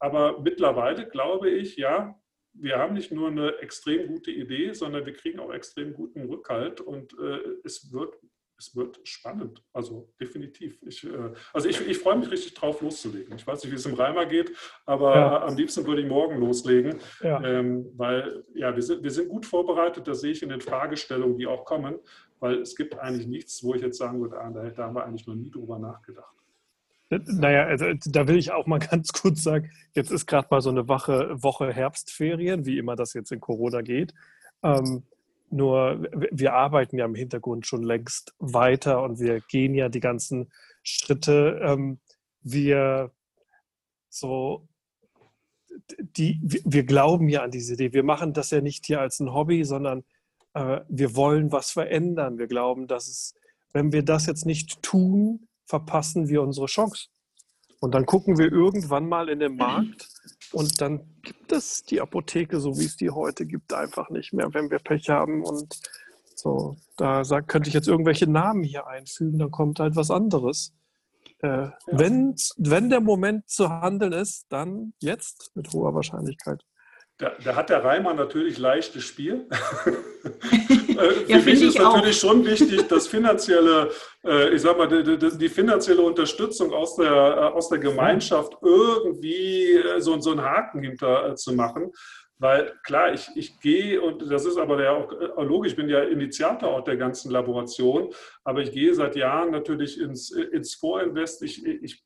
[0.00, 2.14] Aber mittlerweile glaube ich, ja,
[2.60, 6.80] wir haben nicht nur eine extrem gute Idee, sondern wir kriegen auch extrem guten Rückhalt
[6.80, 8.16] und äh, es, wird,
[8.58, 9.62] es wird spannend.
[9.72, 10.78] Also definitiv.
[10.82, 13.36] Ich, äh, also ich, ich freue mich richtig drauf, loszulegen.
[13.36, 14.52] Ich weiß nicht, wie es im Reimer geht,
[14.86, 15.42] aber ja.
[15.46, 17.42] am liebsten würde ich morgen loslegen, ja.
[17.42, 20.06] Ähm, weil ja, wir sind, wir sind gut vorbereitet.
[20.08, 21.98] Das sehe ich in den Fragestellungen, die auch kommen,
[22.40, 25.04] weil es gibt eigentlich nichts, wo ich jetzt sagen würde, ah, da, da haben wir
[25.04, 26.37] eigentlich noch nie drüber nachgedacht.
[27.10, 30.70] Naja, also da will ich auch mal ganz kurz sagen, jetzt ist gerade mal so
[30.70, 34.14] eine Woche, Woche Herbstferien, wie immer das jetzt in Corona geht.
[34.62, 35.04] Ähm,
[35.50, 40.50] nur wir arbeiten ja im Hintergrund schon längst weiter und wir gehen ja die ganzen
[40.82, 41.60] Schritte.
[41.62, 42.00] Ähm,
[42.42, 43.12] wir
[44.10, 44.68] so,
[45.98, 47.92] die, wir glauben ja an diese Idee.
[47.92, 50.04] Wir machen das ja nicht hier als ein Hobby, sondern
[50.54, 52.38] äh, wir wollen was verändern.
[52.38, 53.34] Wir glauben, dass es,
[53.72, 57.08] wenn wir das jetzt nicht tun, verpassen wir unsere Chance.
[57.80, 60.08] Und dann gucken wir irgendwann mal in den Markt
[60.52, 64.52] und dann gibt es die Apotheke, so wie es die heute gibt, einfach nicht mehr,
[64.52, 65.44] wenn wir Pech haben.
[65.44, 65.78] Und
[66.34, 70.74] so, da sag, könnte ich jetzt irgendwelche Namen hier einfügen, dann kommt halt was anderes.
[71.40, 71.78] Äh, ja.
[71.86, 76.64] wenn, wenn der Moment zu handeln ist, dann jetzt mit hoher Wahrscheinlichkeit.
[77.18, 79.46] Da, da, hat der Reimer natürlich leichtes Spiel.
[80.98, 82.28] Äh, ja, Für mich ist natürlich auch.
[82.28, 83.88] schon wichtig, dass finanzielle,
[84.24, 90.18] äh, ich sag mal, die, finanzielle Unterstützung aus der, äh, aus der Gemeinschaft irgendwie so,
[90.18, 91.92] so einen Haken hinter zu machen.
[92.38, 95.12] Weil klar, ich, ich gehe, und das ist aber ja auch
[95.44, 100.00] logisch, ich bin ja Initiator auch der ganzen Laboration, aber ich gehe seit Jahren natürlich
[100.00, 101.42] ins, ins Vorinvest.
[101.44, 102.02] Ich, ich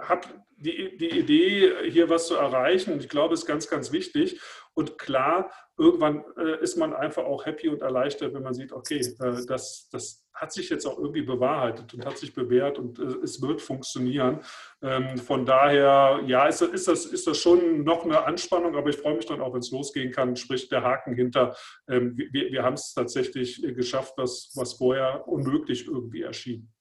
[0.00, 2.92] habe die, die Idee, hier was zu erreichen.
[2.92, 4.40] Und ich glaube, es ist ganz, ganz wichtig.
[4.74, 8.98] Und klar, irgendwann äh, ist man einfach auch happy und erleichtert, wenn man sieht, okay,
[8.98, 13.24] äh, das, das hat sich jetzt auch irgendwie bewahrheitet und hat sich bewährt und äh,
[13.24, 14.40] es wird funktionieren.
[14.82, 18.98] Ähm, von daher, ja, ist, ist, das, ist das schon noch eine Anspannung, aber ich
[18.98, 21.56] freue mich dann auch, wenn es losgehen kann, sprich der Haken hinter.
[21.88, 26.72] Ähm, wir, wir haben es tatsächlich geschafft, was, was vorher unmöglich irgendwie erschien.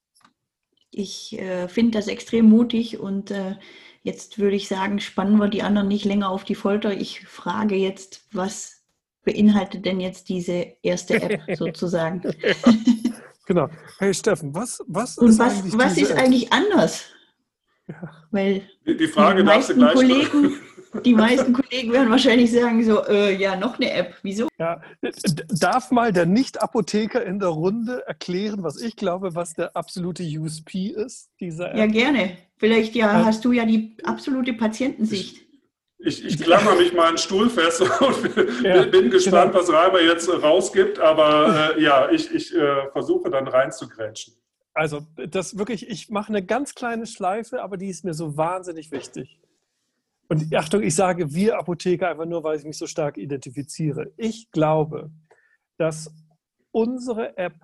[0.92, 3.56] Ich äh, finde das extrem mutig und äh,
[4.04, 6.94] jetzt würde ich sagen, spannen wir die anderen nicht länger auf die Folter.
[6.94, 8.84] Ich frage jetzt, was
[9.24, 12.22] beinhaltet denn jetzt diese erste App sozusagen?
[13.46, 13.70] Genau.
[14.00, 17.06] Hey Steffen, was, was Und ist was, eigentlich, was ist eigentlich anders?
[17.88, 18.12] Ja.
[18.32, 20.60] Weil die, die Frage die darfst du gleich Kollegen,
[21.06, 24.16] die meisten Kollegen werden wahrscheinlich sagen so, äh, ja, noch eine App.
[24.24, 24.48] Wieso?
[24.60, 24.82] Ja,
[25.50, 30.88] darf mal der Nicht-Apotheker in der Runde erklären, was ich glaube, was der absolute USP
[30.88, 31.78] ist dieser App?
[31.78, 32.38] Ja, gerne.
[32.58, 35.48] Vielleicht ja, äh, hast du ja die absolute Patientensicht.
[36.00, 39.64] Ich, ich klammer mich mal einen Stuhl fest und ja, bin gespannt, genau.
[39.64, 41.00] was Reimer jetzt rausgibt.
[41.00, 44.36] Aber äh, ja, ich, ich äh, versuche dann reinzugrätschen.
[44.74, 48.92] Also, das wirklich, ich mache eine ganz kleine Schleife, aber die ist mir so wahnsinnig
[48.92, 49.40] wichtig.
[50.30, 54.12] Und Achtung, ich sage wir Apotheker einfach nur, weil ich mich so stark identifiziere.
[54.18, 55.12] Ich glaube,
[55.78, 56.14] dass
[56.72, 57.56] unsere App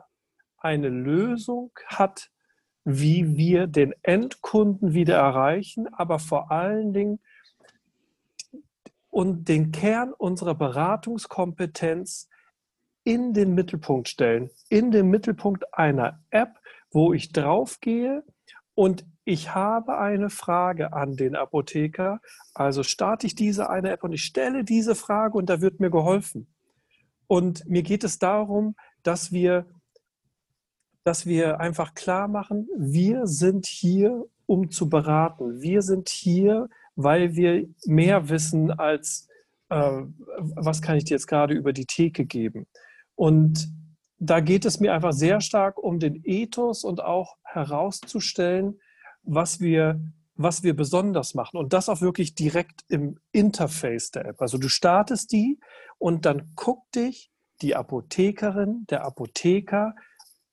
[0.58, 2.30] eine Lösung hat,
[2.86, 7.20] wie wir den Endkunden wieder erreichen, aber vor allen Dingen
[9.10, 12.30] und den Kern unserer Beratungskompetenz
[13.04, 16.60] in den Mittelpunkt stellen, in den Mittelpunkt einer App,
[16.92, 18.24] wo ich draufgehe
[18.74, 22.20] und ich habe eine Frage an den Apotheker,
[22.54, 25.90] also starte ich diese eine App und ich stelle diese Frage und da wird mir
[25.90, 26.48] geholfen.
[27.28, 29.66] Und mir geht es darum, dass wir,
[31.04, 35.62] dass wir einfach klar machen, wir sind hier, um zu beraten.
[35.62, 39.30] Wir sind hier, weil wir mehr wissen als,
[39.70, 40.02] äh,
[40.56, 42.68] was kann ich dir jetzt gerade über die Theke geben.
[43.16, 43.70] Und
[44.20, 48.80] da geht es mir einfach sehr stark um den Ethos und auch herauszustellen,
[49.24, 50.00] was wir,
[50.36, 51.58] was wir besonders machen.
[51.58, 54.42] Und das auch wirklich direkt im Interface der App.
[54.42, 55.60] Also du startest die
[55.98, 57.32] und dann guckt dich
[57.62, 59.96] die Apothekerin, der Apotheker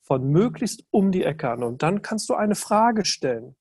[0.03, 1.63] von möglichst um die Ecke an.
[1.63, 3.57] Und dann kannst du eine Frage stellen.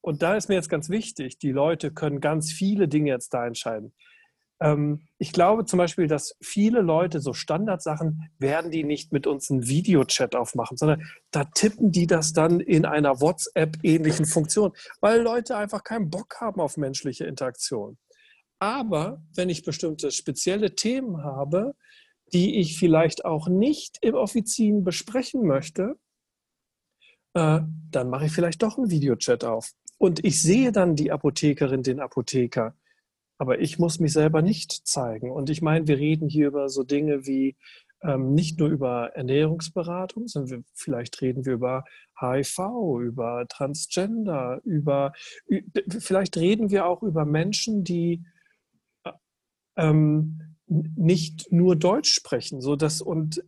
[0.00, 3.46] Und da ist mir jetzt ganz wichtig, die Leute können ganz viele Dinge jetzt da
[3.46, 3.94] entscheiden.
[4.62, 9.50] Ähm, ich glaube zum Beispiel, dass viele Leute so Standardsachen werden die nicht mit uns
[9.50, 15.56] einen Videochat aufmachen, sondern da tippen die das dann in einer WhatsApp-ähnlichen Funktion, weil Leute
[15.56, 17.98] einfach keinen Bock haben auf menschliche Interaktion.
[18.60, 21.74] Aber wenn ich bestimmte spezielle Themen habe,
[22.32, 25.96] die ich vielleicht auch nicht im Offizien besprechen möchte,
[27.34, 29.72] äh, dann mache ich vielleicht doch einen Videochat auf.
[29.98, 32.76] Und ich sehe dann die Apothekerin, den Apotheker.
[33.38, 35.30] Aber ich muss mich selber nicht zeigen.
[35.30, 37.56] Und ich meine, wir reden hier über so Dinge wie
[38.02, 41.84] ähm, nicht nur über Ernährungsberatung, sondern wir, vielleicht reden wir über
[42.20, 42.58] HIV,
[43.00, 45.12] über Transgender, über
[45.88, 48.24] vielleicht reden wir auch über Menschen, die
[49.04, 49.12] äh,
[49.76, 53.44] ähm, nicht nur Deutsch sprechen, so dass und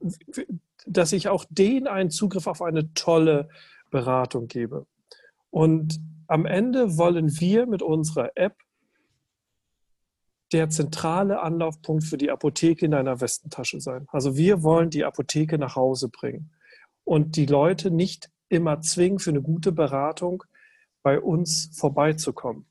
[0.86, 3.48] dass ich auch denen einen Zugriff auf eine tolle
[3.90, 4.86] Beratung gebe.
[5.50, 8.56] Und am Ende wollen wir mit unserer App
[10.54, 14.06] der zentrale Anlaufpunkt für die Apotheke in deiner Westentasche sein.
[14.12, 16.52] Also wir wollen die Apotheke nach Hause bringen
[17.02, 20.44] und die Leute nicht immer zwingen, für eine gute Beratung
[21.02, 22.66] bei uns vorbeizukommen.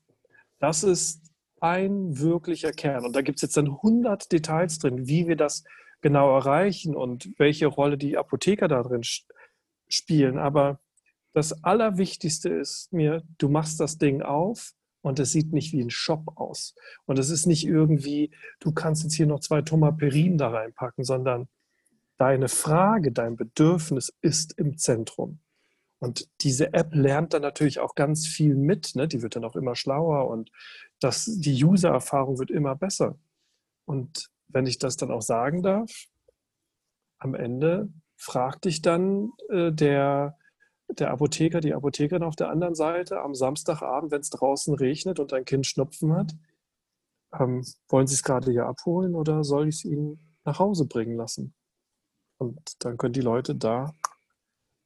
[0.60, 3.04] Das ist ein wirklicher Kern.
[3.04, 5.62] Und da gibt es jetzt dann 100 Details drin, wie wir das
[6.00, 9.02] genau erreichen und welche Rolle die Apotheker da drin
[9.88, 10.38] spielen.
[10.38, 10.80] Aber
[11.34, 14.72] das Allerwichtigste ist mir, du machst das Ding auf
[15.04, 16.74] und es sieht nicht wie ein Shop aus.
[17.04, 21.46] Und es ist nicht irgendwie, du kannst jetzt hier noch zwei Tomaperin da reinpacken, sondern
[22.16, 25.40] deine Frage, dein Bedürfnis ist im Zentrum.
[25.98, 28.96] Und diese App lernt dann natürlich auch ganz viel mit.
[28.96, 29.06] Ne?
[29.06, 30.50] Die wird dann auch immer schlauer und
[31.00, 33.18] das, die User-Erfahrung wird immer besser.
[33.84, 35.90] Und wenn ich das dann auch sagen darf,
[37.18, 40.38] am Ende fragt dich dann äh, der,
[40.88, 45.32] der Apotheker, die Apothekerin auf der anderen Seite am Samstagabend, wenn es draußen regnet und
[45.32, 46.34] ein Kind Schnupfen hat,
[47.38, 51.16] ähm, wollen Sie es gerade hier abholen oder soll ich es Ihnen nach Hause bringen
[51.16, 51.54] lassen?
[52.38, 53.94] Und dann können die Leute da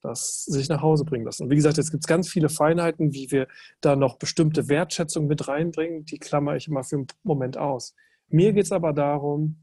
[0.00, 1.44] das sich nach Hause bringen lassen.
[1.44, 3.48] Und wie gesagt, jetzt gibt es ganz viele Feinheiten, wie wir
[3.80, 6.04] da noch bestimmte Wertschätzung mit reinbringen.
[6.04, 7.94] Die klammer ich immer für einen Moment aus.
[8.28, 9.56] Mir geht es aber darum,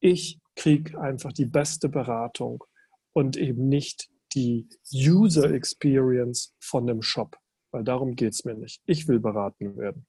[0.00, 2.64] ich kriege einfach die beste Beratung
[3.12, 7.36] und eben nicht die User Experience von dem Shop,
[7.70, 8.82] weil darum geht es mir nicht.
[8.86, 10.06] Ich will beraten werden.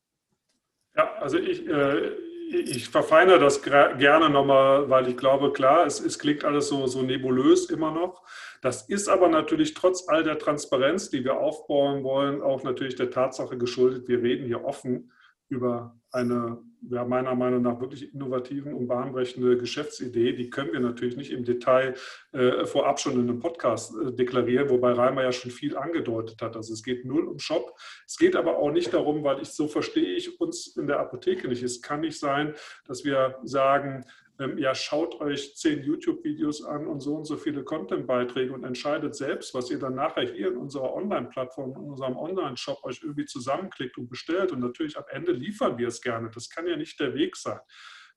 [0.95, 2.11] Ja, also ich, äh,
[2.49, 7.01] ich verfeinere das gerne nochmal, weil ich glaube, klar, es, es klingt alles so, so
[7.01, 8.23] nebulös immer noch.
[8.61, 13.11] Das ist aber natürlich trotz all der Transparenz, die wir aufbauen wollen, auch natürlich der
[13.11, 15.11] Tatsache geschuldet, wir reden hier offen
[15.49, 20.33] über eine ja, meiner Meinung nach wirklich innovativen und bahnbrechende Geschäftsidee.
[20.33, 21.95] Die können wir natürlich nicht im Detail
[22.31, 26.55] äh, vorab schon in einem Podcast äh, deklarieren, wobei Reimer ja schon viel angedeutet hat.
[26.55, 27.75] Also es geht null um Shop.
[28.05, 31.47] Es geht aber auch nicht darum, weil ich so verstehe ich uns in der Apotheke
[31.47, 31.63] nicht.
[31.63, 32.53] Es kann nicht sein,
[32.85, 34.05] dass wir sagen,
[34.39, 39.15] ähm, ja, schaut euch zehn YouTube-Videos an und so und so viele Content-Beiträge und entscheidet
[39.15, 43.97] selbst, was ihr dann nachher hier in unserer Online-Plattform, in unserem Online-Shop euch irgendwie zusammenklickt
[43.97, 44.51] und bestellt.
[44.51, 46.29] Und natürlich am Ende liefern wir es gerne.
[46.33, 47.59] Das kann ja nicht der Weg sein.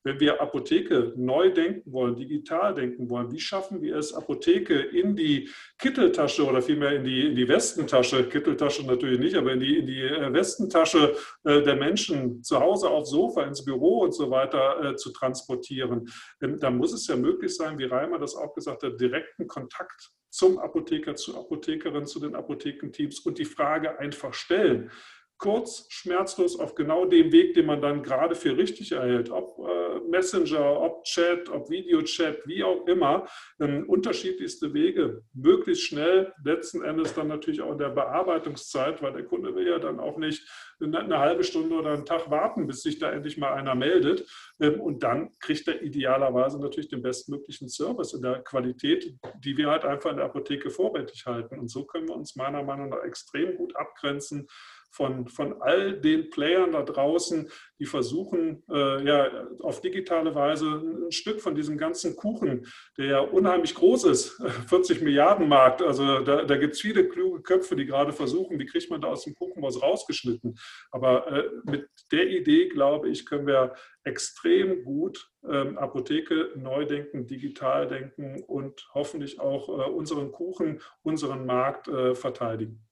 [0.04, 5.16] Wenn wir Apotheke neu denken wollen, digital denken wollen, wie schaffen wir es, Apotheke in
[5.16, 9.78] die Kitteltasche oder vielmehr in die, in die Westentasche, Kitteltasche natürlich nicht, aber in die,
[9.78, 14.30] in die äh, Westentasche äh, der Menschen zu Hause aufs Sofa, ins Büro und so
[14.30, 16.08] weiter äh, zu transportieren?
[16.40, 20.58] Da muss es ja möglich sein, wie Reimer das auch gesagt hat, direkten Kontakt zum
[20.58, 24.90] Apotheker, zur Apothekerin, zu den Apothekenteams und die Frage einfach stellen
[25.38, 29.31] kurz, schmerzlos auf genau dem Weg, den man dann gerade für richtig erhält.
[29.31, 33.27] Ob äh, Messenger, ob Chat, ob Videochat, wie auch immer.
[33.61, 39.24] Ähm, unterschiedlichste Wege, möglichst schnell, letzten Endes dann natürlich auch in der Bearbeitungszeit, weil der
[39.24, 40.46] Kunde will ja dann auch nicht
[40.81, 44.29] eine, eine halbe Stunde oder einen Tag warten, bis sich da endlich mal einer meldet.
[44.61, 49.70] Ähm, und dann kriegt er idealerweise natürlich den bestmöglichen Service in der Qualität, die wir
[49.70, 51.59] halt einfach in der Apotheke vorrätig halten.
[51.59, 54.48] Und so können wir uns meiner Meinung nach extrem gut abgrenzen
[54.90, 61.12] von, von all den Playern da draußen, die versuchen, äh, ja, auf digitale Weise ein
[61.12, 66.44] Stück von diesem ganzen Kuchen, der ja unheimlich groß ist, 40 Milliarden Markt, also da,
[66.44, 69.35] da gibt es viele kluge Köpfe, die gerade versuchen, wie kriegt man da aus dem
[69.35, 70.59] Kuchen was rausgeschnitten.
[70.90, 73.74] Aber äh, mit der Idee, glaube ich, können wir
[74.05, 81.46] extrem gut ähm, Apotheke neu denken, digital denken und hoffentlich auch äh, unseren Kuchen, unseren
[81.46, 82.88] Markt äh, verteidigen.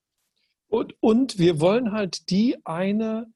[0.77, 3.33] Und, und wir wollen halt die eine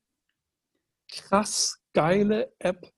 [1.11, 2.93] krass geile App.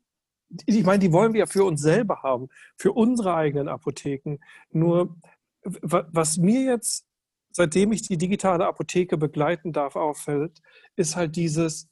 [0.67, 4.39] Ich meine, die wollen wir ja für uns selber haben, für unsere eigenen Apotheken.
[4.73, 5.17] Nur,
[5.63, 7.07] was mir jetzt,
[7.53, 10.61] seitdem ich die digitale Apotheke begleiten darf, auffällt,
[10.97, 11.89] ist halt dieses,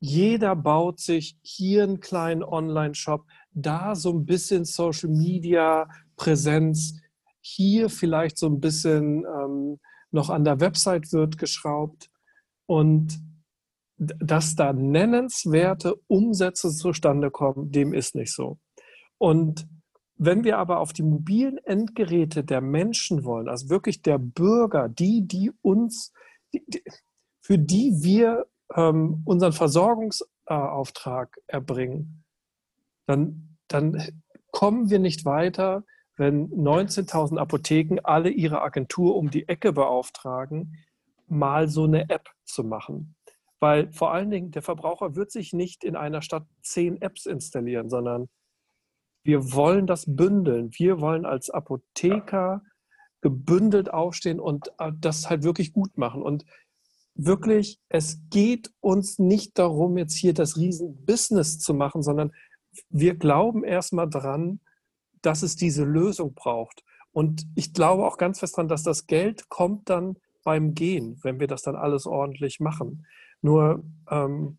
[0.00, 6.98] jeder baut sich hier einen kleinen Online-Shop, da so ein bisschen Social Media Präsenz,
[7.42, 9.80] hier vielleicht so ein bisschen ähm,
[10.14, 12.10] noch an der Website wird geschraubt
[12.66, 13.20] und
[13.96, 18.58] dass da nennenswerte Umsätze zustande kommen, dem ist nicht so.
[19.18, 19.68] Und
[20.16, 25.26] wenn wir aber auf die mobilen Endgeräte der Menschen wollen, also wirklich der Bürger, die,
[25.26, 26.12] die uns,
[26.52, 26.64] die,
[27.40, 32.24] für die wir ähm, unseren Versorgungsauftrag erbringen,
[33.06, 34.02] dann, dann
[34.50, 35.84] kommen wir nicht weiter,
[36.16, 40.78] wenn 19.000 Apotheken alle ihre Agentur um die Ecke beauftragen,
[41.26, 43.16] mal so eine App zu machen.
[43.60, 47.88] Weil vor allen Dingen der Verbraucher wird sich nicht in einer Stadt zehn Apps installieren,
[47.88, 48.28] sondern
[49.24, 50.70] wir wollen das bündeln.
[50.74, 52.62] Wir wollen als Apotheker
[53.22, 56.22] gebündelt aufstehen und äh, das halt wirklich gut machen.
[56.22, 56.44] Und
[57.14, 62.32] wirklich, es geht uns nicht darum, jetzt hier das Riesen-Business zu machen, sondern
[62.90, 64.60] wir glauben erstmal dran,
[65.26, 66.84] dass es diese Lösung braucht.
[67.12, 71.40] Und ich glaube auch ganz fest daran, dass das Geld kommt dann beim Gehen, wenn
[71.40, 73.06] wir das dann alles ordentlich machen.
[73.40, 74.58] Nur ähm,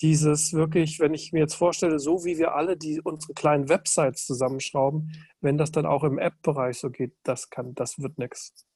[0.00, 4.26] dieses wirklich, wenn ich mir jetzt vorstelle, so wie wir alle die unsere kleinen Websites
[4.26, 8.66] zusammenschrauben, wenn das dann auch im App-Bereich so geht, das kann, das wird nichts.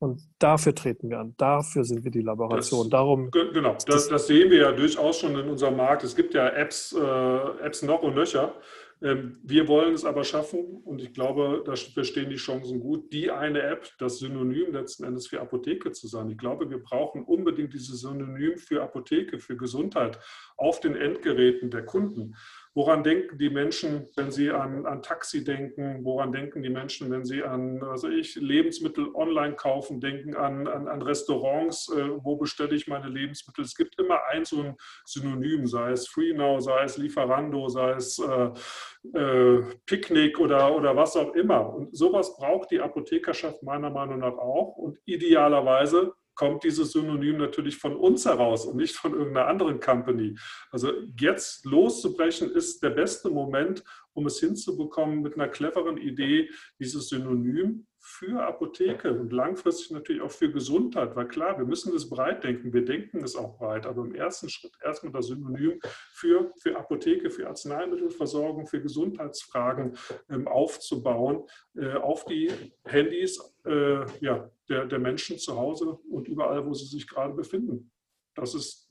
[0.00, 1.34] Und dafür treten wir an.
[1.38, 2.84] Dafür sind wir die Laboration.
[2.84, 3.30] Das, Darum.
[3.32, 6.04] Genau, das, das, sehen wir ja durchaus schon in unserem Markt.
[6.04, 8.54] Es gibt ja Apps, äh, Apps noch und nöcher.
[9.00, 13.30] Ähm, wir wollen es aber schaffen und ich glaube, da bestehen die Chancen gut, die
[13.30, 16.28] eine App, das Synonym letzten Endes für Apotheke zu sein.
[16.30, 20.18] Ich glaube, wir brauchen unbedingt dieses Synonym für Apotheke, für Gesundheit
[20.56, 22.34] auf den Endgeräten der Kunden.
[22.74, 26.04] Woran denken die Menschen, wenn sie an, an Taxi denken?
[26.04, 30.88] Woran denken die Menschen, wenn sie an also ich, Lebensmittel online kaufen, denken an, an,
[30.88, 31.88] an Restaurants?
[31.88, 33.64] Äh, wo bestelle ich meine Lebensmittel?
[33.64, 38.18] Es gibt immer ein so ein Synonym, sei es FreeNow, sei es Lieferando, sei es
[38.18, 41.74] äh, äh, Picknick oder, oder was auch immer.
[41.74, 44.76] Und sowas braucht die Apothekerschaft meiner Meinung nach auch.
[44.76, 50.38] Und idealerweise kommt dieses Synonym natürlich von uns heraus und nicht von irgendeiner anderen Company.
[50.70, 56.48] Also jetzt loszubrechen ist der beste Moment, um es hinzubekommen, mit einer cleveren Idee
[56.78, 57.87] dieses Synonym
[58.18, 61.14] für Apotheke und langfristig natürlich auch für Gesundheit.
[61.14, 64.48] Weil klar, wir müssen es breit denken, wir denken es auch breit, aber im ersten
[64.48, 65.78] Schritt erstmal das Synonym
[66.12, 69.96] für, für Apotheke, für Arzneimittelversorgung, für Gesundheitsfragen
[70.30, 71.44] ähm, aufzubauen,
[71.76, 72.50] äh, auf die
[72.84, 77.92] Handys äh, ja, der, der Menschen zu Hause und überall, wo sie sich gerade befinden.
[78.34, 78.90] Das ist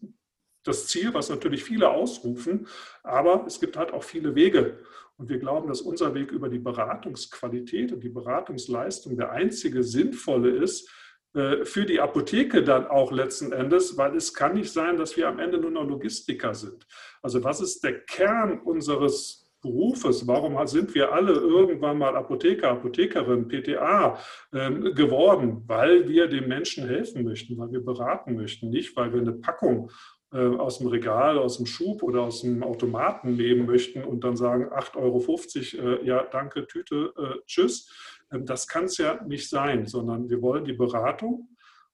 [0.63, 2.67] das Ziel, was natürlich viele ausrufen,
[3.03, 4.80] aber es gibt halt auch viele Wege.
[5.18, 10.51] Und wir glauben, dass unser Weg über die Beratungsqualität und die Beratungsleistung der einzige sinnvolle
[10.51, 10.89] ist,
[11.34, 15.28] äh, für die Apotheke dann auch letzten Endes, weil es kann nicht sein, dass wir
[15.28, 16.86] am Ende nur noch Logistiker sind.
[17.22, 20.28] Also was ist der Kern unseres Berufes.
[20.28, 24.18] Warum sind wir alle irgendwann mal Apotheker, Apothekerin, PTA
[24.53, 25.63] ähm, geworden?
[25.65, 29.91] Weil wir den Menschen helfen möchten, weil wir beraten möchten, nicht weil wir eine Packung
[30.36, 34.65] aus dem Regal, aus dem Schub oder aus dem Automaten nehmen möchten und dann sagen
[34.65, 37.89] 8,50 Euro, äh, ja, danke, Tüte, äh, tschüss.
[38.32, 41.47] Ähm, das kann es ja nicht sein, sondern wir wollen die Beratung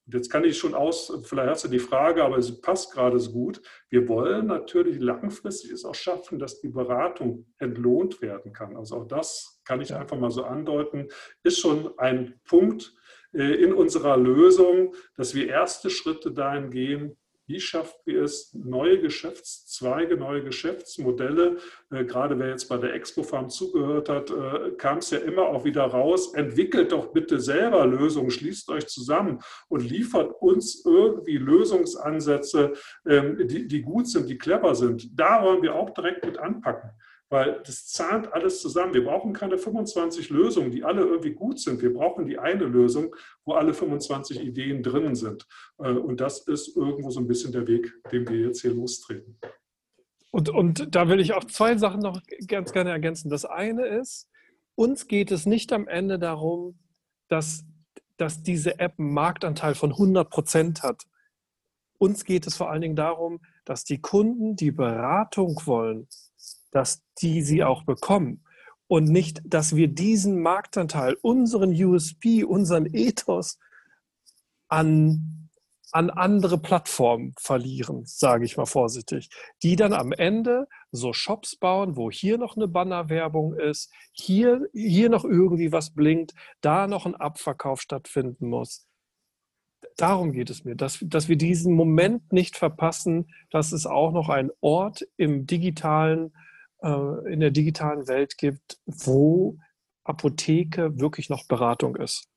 [0.05, 3.19] und jetzt kann ich schon aus, vielleicht hast du die Frage, aber es passt gerade
[3.19, 3.61] so gut.
[3.89, 8.75] Wir wollen natürlich langfristig es auch schaffen, dass die Beratung entlohnt werden kann.
[8.75, 11.07] Also auch das kann ich einfach mal so andeuten,
[11.43, 12.93] ist schon ein Punkt
[13.31, 18.99] äh, in unserer Lösung, dass wir erste Schritte dahin gehen, wie schaffen wir es, neue
[19.01, 21.57] Geschäftszweige, neue Geschäftsmodelle,
[21.91, 25.65] äh, gerade wer jetzt bei der Expo-Farm zugehört hat, äh, kam es ja immer auch
[25.65, 32.73] wieder raus, entwickelt doch bitte selber Lösungen, schließt euch zusammen und liefert uns irgendwie Lösungsansätze,
[33.07, 35.09] ähm, die, die gut sind, die clever sind.
[35.19, 36.91] Da wollen wir auch direkt mit anpacken
[37.33, 38.93] weil das zahnt alles zusammen.
[38.93, 41.81] Wir brauchen keine 25 Lösungen, die alle irgendwie gut sind.
[41.81, 45.47] Wir brauchen die eine Lösung, wo alle 25 Ideen drin sind.
[45.79, 49.39] Äh, und das ist irgendwo so ein bisschen der Weg, den wir jetzt hier lostreten.
[50.29, 53.31] Und, und da will ich auch zwei Sachen noch ganz gerne ergänzen.
[53.31, 54.29] Das eine ist,
[54.75, 56.77] uns geht es nicht am Ende darum,
[57.29, 57.65] dass,
[58.17, 61.01] dass diese App einen Marktanteil von 100 Prozent hat.
[61.97, 66.07] Uns geht es vor allen Dingen darum, dass die Kunden, die Beratung wollen,
[66.73, 68.43] dass die sie auch bekommen.
[68.87, 73.57] Und nicht, dass wir diesen Marktanteil, unseren USP, unseren Ethos
[74.67, 75.49] an,
[75.91, 79.29] an andere Plattformen verlieren, sage ich mal vorsichtig,
[79.61, 85.09] die dann am Ende so Shops bauen, wo hier noch eine Bannerwerbung ist, hier, hier
[85.09, 88.87] noch irgendwie was blinkt, da noch ein Abverkauf stattfinden muss.
[89.97, 94.29] Darum geht es mir, dass, dass wir diesen Moment nicht verpassen, dass es auch noch
[94.29, 96.33] ein Ort im digitalen
[96.83, 99.57] in der digitalen Welt gibt, wo
[100.03, 102.27] Apotheke wirklich noch Beratung ist.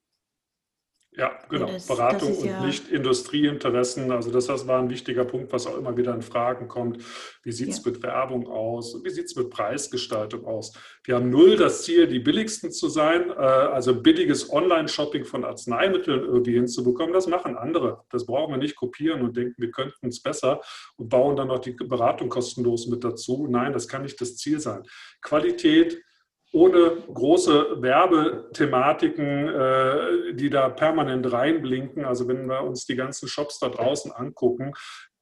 [1.18, 1.66] Ja, genau.
[1.66, 4.12] Das, Beratung das und ja nicht Industrieinteressen.
[4.12, 7.02] Also das, das war ein wichtiger Punkt, was auch immer wieder in Fragen kommt.
[7.42, 7.90] Wie sieht es ja.
[7.90, 9.02] mit Werbung aus?
[9.02, 10.74] Wie sieht es mit Preisgestaltung aus?
[11.04, 16.22] Wir haben null das Ziel, die billigsten zu sein, äh, also billiges Online-Shopping von Arzneimitteln
[16.22, 17.14] irgendwie hinzubekommen.
[17.14, 18.04] Das machen andere.
[18.10, 20.60] Das brauchen wir nicht kopieren und denken, wir könnten es besser
[20.96, 23.46] und bauen dann noch die Beratung kostenlos mit dazu.
[23.48, 24.82] Nein, das kann nicht das Ziel sein.
[25.22, 25.98] Qualität,
[26.56, 32.06] ohne große Werbethematiken, äh, die da permanent reinblinken.
[32.06, 34.72] Also wenn wir uns die ganzen Shops da draußen angucken,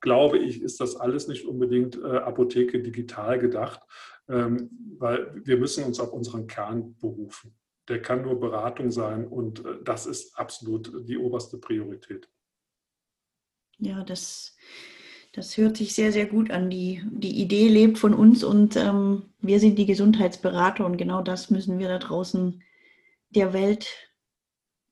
[0.00, 3.80] glaube ich, ist das alles nicht unbedingt äh, Apotheke digital gedacht,
[4.28, 7.58] ähm, weil wir müssen uns auf unseren Kern berufen.
[7.88, 12.28] Der kann nur Beratung sein und äh, das ist absolut die oberste Priorität.
[13.78, 14.56] Ja, das
[15.34, 16.70] das hört sich sehr, sehr gut an.
[16.70, 21.50] Die, die Idee lebt von uns und ähm, wir sind die Gesundheitsberater und genau das
[21.50, 22.62] müssen wir da draußen
[23.30, 23.88] der Welt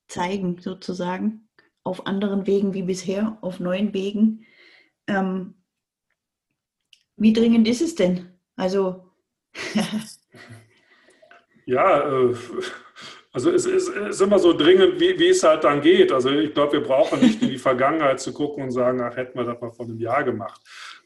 [0.08, 1.48] zeigen, sozusagen.
[1.84, 4.44] Auf anderen Wegen wie bisher, auf neuen Wegen.
[5.06, 5.54] Ähm,
[7.16, 8.32] wie dringend ist es denn?
[8.56, 9.12] Also.
[11.66, 12.34] ja, äh,
[13.32, 16.12] also es ist, ist, immer so dringend, wie, wie, es halt dann geht.
[16.12, 19.38] Also ich glaube, wir brauchen nicht in die Vergangenheit zu gucken und sagen, ach, hätten
[19.38, 20.60] wir das mal vor einem Jahr gemacht.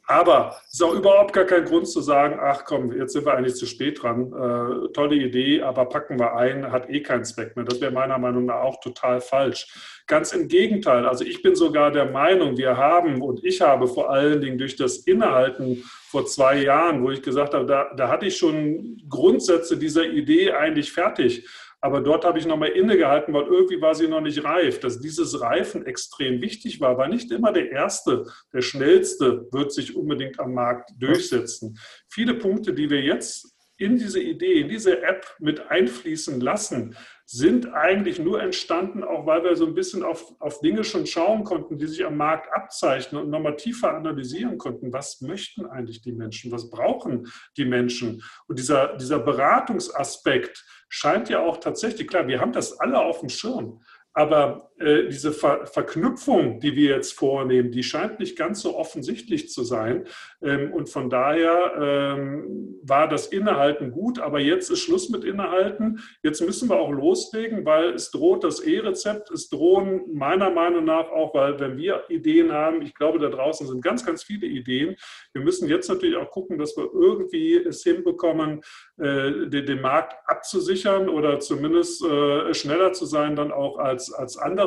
[0.09, 3.35] Aber es ist auch überhaupt gar kein Grund zu sagen, ach komm, jetzt sind wir
[3.35, 4.33] eigentlich zu spät dran.
[4.33, 7.65] Äh, tolle Idee, aber packen wir ein, hat eh keinen Zweck mehr.
[7.65, 9.67] Das wäre meiner Meinung nach auch total falsch.
[10.07, 11.07] Ganz im Gegenteil.
[11.07, 14.77] Also ich bin sogar der Meinung, wir haben und ich habe vor allen Dingen durch
[14.77, 19.77] das Innehalten vor zwei Jahren, wo ich gesagt habe, da, da hatte ich schon Grundsätze
[19.77, 21.49] dieser Idee eigentlich fertig
[21.81, 24.81] aber dort habe ich nochmal innegehalten, weil irgendwie war sie noch nicht reif.
[24.81, 29.95] Dass dieses Reifen extrem wichtig war, weil nicht immer der Erste, der Schnellste wird sich
[29.95, 31.79] unbedingt am Markt durchsetzen.
[32.09, 36.97] Viele Punkte, die wir jetzt in diese Idee, in diese App mit einfließen lassen,
[37.29, 41.43] sind eigentlich nur entstanden, auch weil wir so ein bisschen auf, auf Dinge schon schauen
[41.43, 44.93] konnten, die sich am Markt abzeichnen und nochmal tiefer analysieren konnten.
[44.93, 46.53] Was möchten eigentlich die Menschen?
[46.53, 48.23] Was brauchen die Menschen?
[48.47, 53.29] Und dieser, dieser Beratungsaspekt, scheint ja auch tatsächlich, klar, wir haben das alle auf dem
[53.29, 58.77] Schirm, aber äh, diese Ver Verknüpfung, die wir jetzt vornehmen, die scheint nicht ganz so
[58.77, 60.05] offensichtlich zu sein.
[60.43, 66.01] Ähm, und von daher ähm, war das Innehalten gut, aber jetzt ist Schluss mit Innehalten.
[66.23, 69.31] Jetzt müssen wir auch loslegen, weil es droht das E-Rezept.
[69.31, 73.67] Es drohen meiner Meinung nach auch, weil wenn wir Ideen haben, ich glaube, da draußen
[73.67, 74.97] sind ganz, ganz viele Ideen.
[75.33, 78.61] Wir müssen jetzt natürlich auch gucken, dass wir irgendwie es hinbekommen,
[78.99, 84.37] äh, den, den, Markt abzusichern oder zumindest äh, schneller zu sein dann auch als, als
[84.37, 84.66] andere.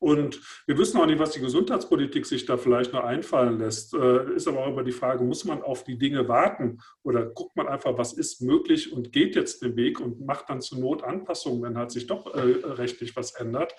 [0.00, 3.92] Und wir wissen auch nicht, was die Gesundheitspolitik sich da vielleicht noch einfallen lässt.
[3.92, 7.54] Äh, ist aber auch immer die Frage, muss man auf die Dinge warten oder guckt
[7.54, 11.04] man einfach, was ist möglich und geht jetzt den Weg und macht dann zur Not
[11.04, 13.74] Anpassungen, wenn halt sich doch äh, rechtlich was ändert.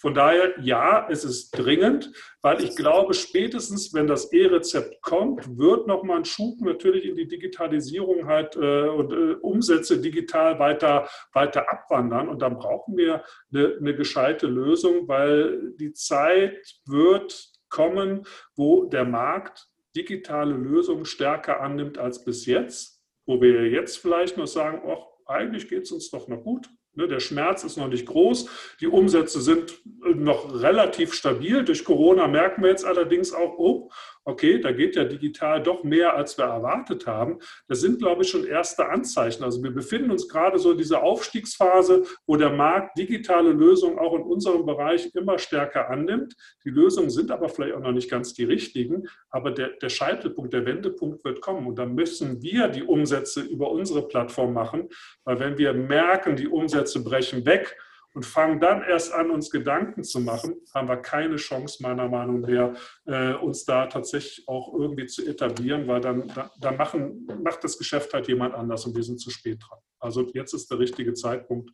[0.00, 5.86] Von daher, ja, es ist dringend, weil ich glaube, spätestens, wenn das E-Rezept kommt, wird
[5.86, 11.70] nochmal ein Schub natürlich in die Digitalisierung halt äh, und äh, Umsätze digital weiter, weiter
[11.70, 12.30] abwandern.
[12.30, 13.22] Und dann brauchen wir
[13.52, 18.26] eine, eine gescheite Lösung, weil die Zeit wird kommen,
[18.56, 24.46] wo der Markt digitale Lösungen stärker annimmt als bis jetzt, wo wir jetzt vielleicht noch
[24.46, 26.70] sagen, oh, eigentlich geht es uns doch noch gut.
[26.94, 28.48] Ne, der Schmerz ist noch nicht groß.
[28.80, 31.64] Die Umsätze sind noch relativ stabil.
[31.64, 33.90] Durch Corona merken wir jetzt allerdings auch, oh,
[34.24, 37.38] okay, da geht ja digital doch mehr, als wir erwartet haben.
[37.68, 39.44] Das sind, glaube ich, schon erste Anzeichen.
[39.44, 44.14] Also wir befinden uns gerade so in dieser Aufstiegsphase, wo der Markt digitale Lösungen auch
[44.14, 46.34] in unserem Bereich immer stärker annimmt.
[46.64, 50.52] Die Lösungen sind aber vielleicht auch noch nicht ganz die richtigen, aber der, der Scheitelpunkt,
[50.52, 51.66] der Wendepunkt wird kommen.
[51.66, 54.88] Und dann müssen wir die Umsätze über unsere Plattform machen,
[55.24, 57.76] weil wenn wir merken, die Umsätze brechen weg,
[58.14, 62.40] und fangen dann erst an, uns Gedanken zu machen, haben wir keine Chance, meiner Meinung
[62.40, 62.74] nach,
[63.06, 67.78] äh, uns da tatsächlich auch irgendwie zu etablieren, weil dann, da, dann machen, macht das
[67.78, 69.78] Geschäft halt jemand anders und wir sind zu spät dran.
[69.98, 71.70] Also jetzt ist der richtige Zeitpunkt,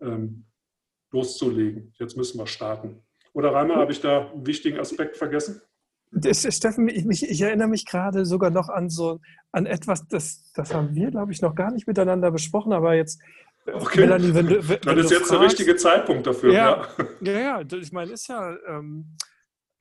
[0.00, 0.46] ähm,
[1.12, 1.92] loszulegen.
[1.98, 3.02] Jetzt müssen wir starten.
[3.32, 5.60] Oder Reimer, habe ich da einen wichtigen Aspekt vergessen?
[6.12, 9.20] Das, Steffen, ich, mich, ich, erinnere mich gerade sogar noch an so
[9.52, 13.20] an etwas, das, das haben wir, glaube ich, noch gar nicht miteinander besprochen, aber jetzt
[13.66, 14.00] Okay.
[14.00, 16.52] Melanie, wenn du, wenn Dann ist jetzt fragst, der richtige Zeitpunkt dafür.
[16.52, 16.88] Ja,
[17.20, 19.16] ja, ja, ja ich meine, ist ja, ähm,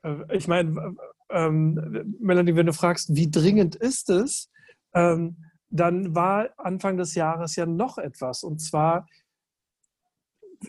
[0.03, 0.95] äh, ich meine,
[1.30, 4.49] ähm, Melanie, wenn du fragst, wie dringend ist es,
[4.93, 5.38] ähm,
[5.69, 8.43] dann war Anfang des Jahres ja noch etwas.
[8.43, 9.07] Und zwar,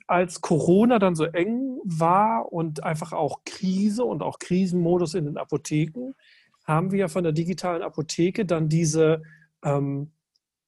[0.07, 5.37] als Corona dann so eng war und einfach auch Krise und auch Krisenmodus in den
[5.37, 6.15] Apotheken,
[6.65, 9.23] haben wir ja von der digitalen Apotheke dann diese,
[9.65, 10.13] ähm,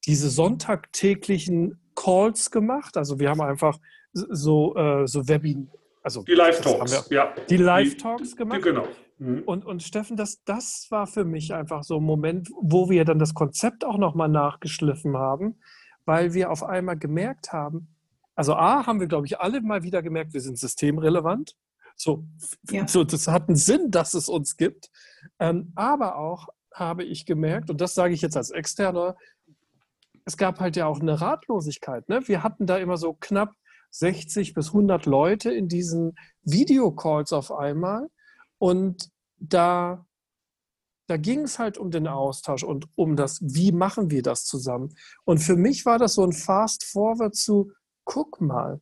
[0.07, 2.97] diese sonntagtäglichen Calls gemacht.
[2.97, 3.79] Also wir haben einfach
[4.13, 5.71] so, äh, so Webin,
[6.03, 7.33] also die Live-Talks, ja.
[7.49, 8.59] Die Live-Talks gemacht.
[8.59, 8.89] Die, genau.
[9.19, 9.43] Mhm.
[9.45, 13.19] Und, und Steffen, das, das war für mich einfach so ein Moment, wo wir dann
[13.19, 15.61] das Konzept auch nochmal nachgeschliffen haben,
[16.05, 17.89] weil wir auf einmal gemerkt haben,
[18.35, 21.55] also A, haben wir, glaube ich, alle mal wieder gemerkt, wir sind systemrelevant.
[21.95, 22.25] So,
[22.71, 22.89] ja.
[22.89, 24.91] so das hat einen Sinn, dass es uns gibt.
[25.39, 29.17] Ähm, aber auch habe ich gemerkt, und das sage ich jetzt als Externer,
[30.25, 32.09] es gab halt ja auch eine Ratlosigkeit.
[32.09, 32.27] Ne?
[32.29, 33.55] Wir hatten da immer so knapp
[33.91, 38.09] 60 bis 100 Leute in diesen Videocalls auf einmal.
[38.59, 40.07] Und da,
[41.09, 44.95] da ging es halt um den Austausch und um das, wie machen wir das zusammen.
[45.25, 47.73] Und für mich war das so ein Fast-Forward zu,
[48.05, 48.81] guck mal,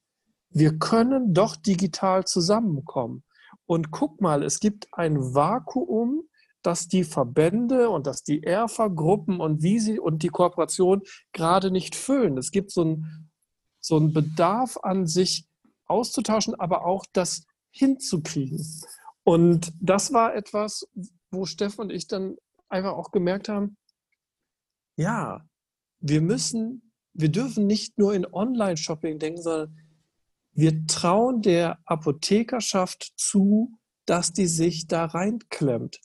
[0.51, 3.25] wir können doch digital zusammenkommen.
[3.67, 6.29] Und guck mal, es gibt ein Vakuum
[6.63, 11.03] dass die Verbände und dass die ERFA-Gruppen und wie sie und die Kooperation
[11.33, 12.37] gerade nicht füllen.
[12.39, 13.31] Es gibt so einen,
[13.81, 15.47] so einen Bedarf an sich
[15.87, 18.65] auszutauschen, aber auch das hinzukriegen.
[19.25, 20.87] Und das war etwas,
[21.31, 22.37] wo Steffen und ich dann
[22.69, 23.77] einfach auch gemerkt haben,
[24.97, 25.45] ja,
[26.01, 29.77] wir müssen, wir dürfen nicht nur in Online-Shopping denken, sondern
[30.53, 36.01] wir trauen der Apothekerschaft zu, dass die sich da reinklemmt.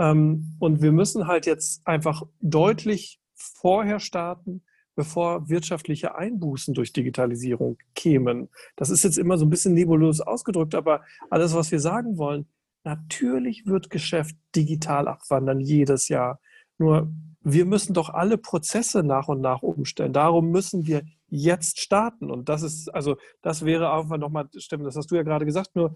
[0.00, 4.62] Ähm, und wir müssen halt jetzt einfach deutlich vorher starten,
[4.96, 8.48] bevor wirtschaftliche Einbußen durch Digitalisierung kämen.
[8.76, 12.48] Das ist jetzt immer so ein bisschen nebulös ausgedrückt, aber alles, was wir sagen wollen,
[12.82, 16.40] natürlich wird Geschäft digital abwandern jedes Jahr.
[16.78, 20.12] Nur wir müssen doch alle Prozesse nach und nach umstellen.
[20.12, 22.30] Darum müssen wir jetzt starten.
[22.30, 25.74] Und das ist, also das wäre einfach nochmal, Steffen, das hast du ja gerade gesagt,
[25.74, 25.94] nur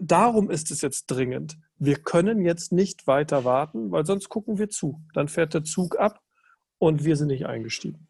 [0.00, 1.58] darum ist es jetzt dringend.
[1.78, 5.02] Wir können jetzt nicht weiter warten, weil sonst gucken wir zu.
[5.14, 6.20] Dann fährt der Zug ab
[6.78, 8.08] und wir sind nicht eingestiegen.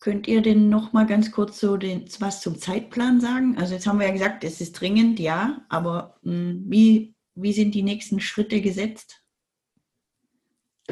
[0.00, 3.56] Könnt ihr denn noch mal ganz kurz so den, was zum Zeitplan sagen?
[3.56, 7.52] Also jetzt haben wir ja gesagt, es ist dringend, ja, aber mh, hm, wie, wie
[7.54, 9.24] sind die nächsten Schritte gesetzt?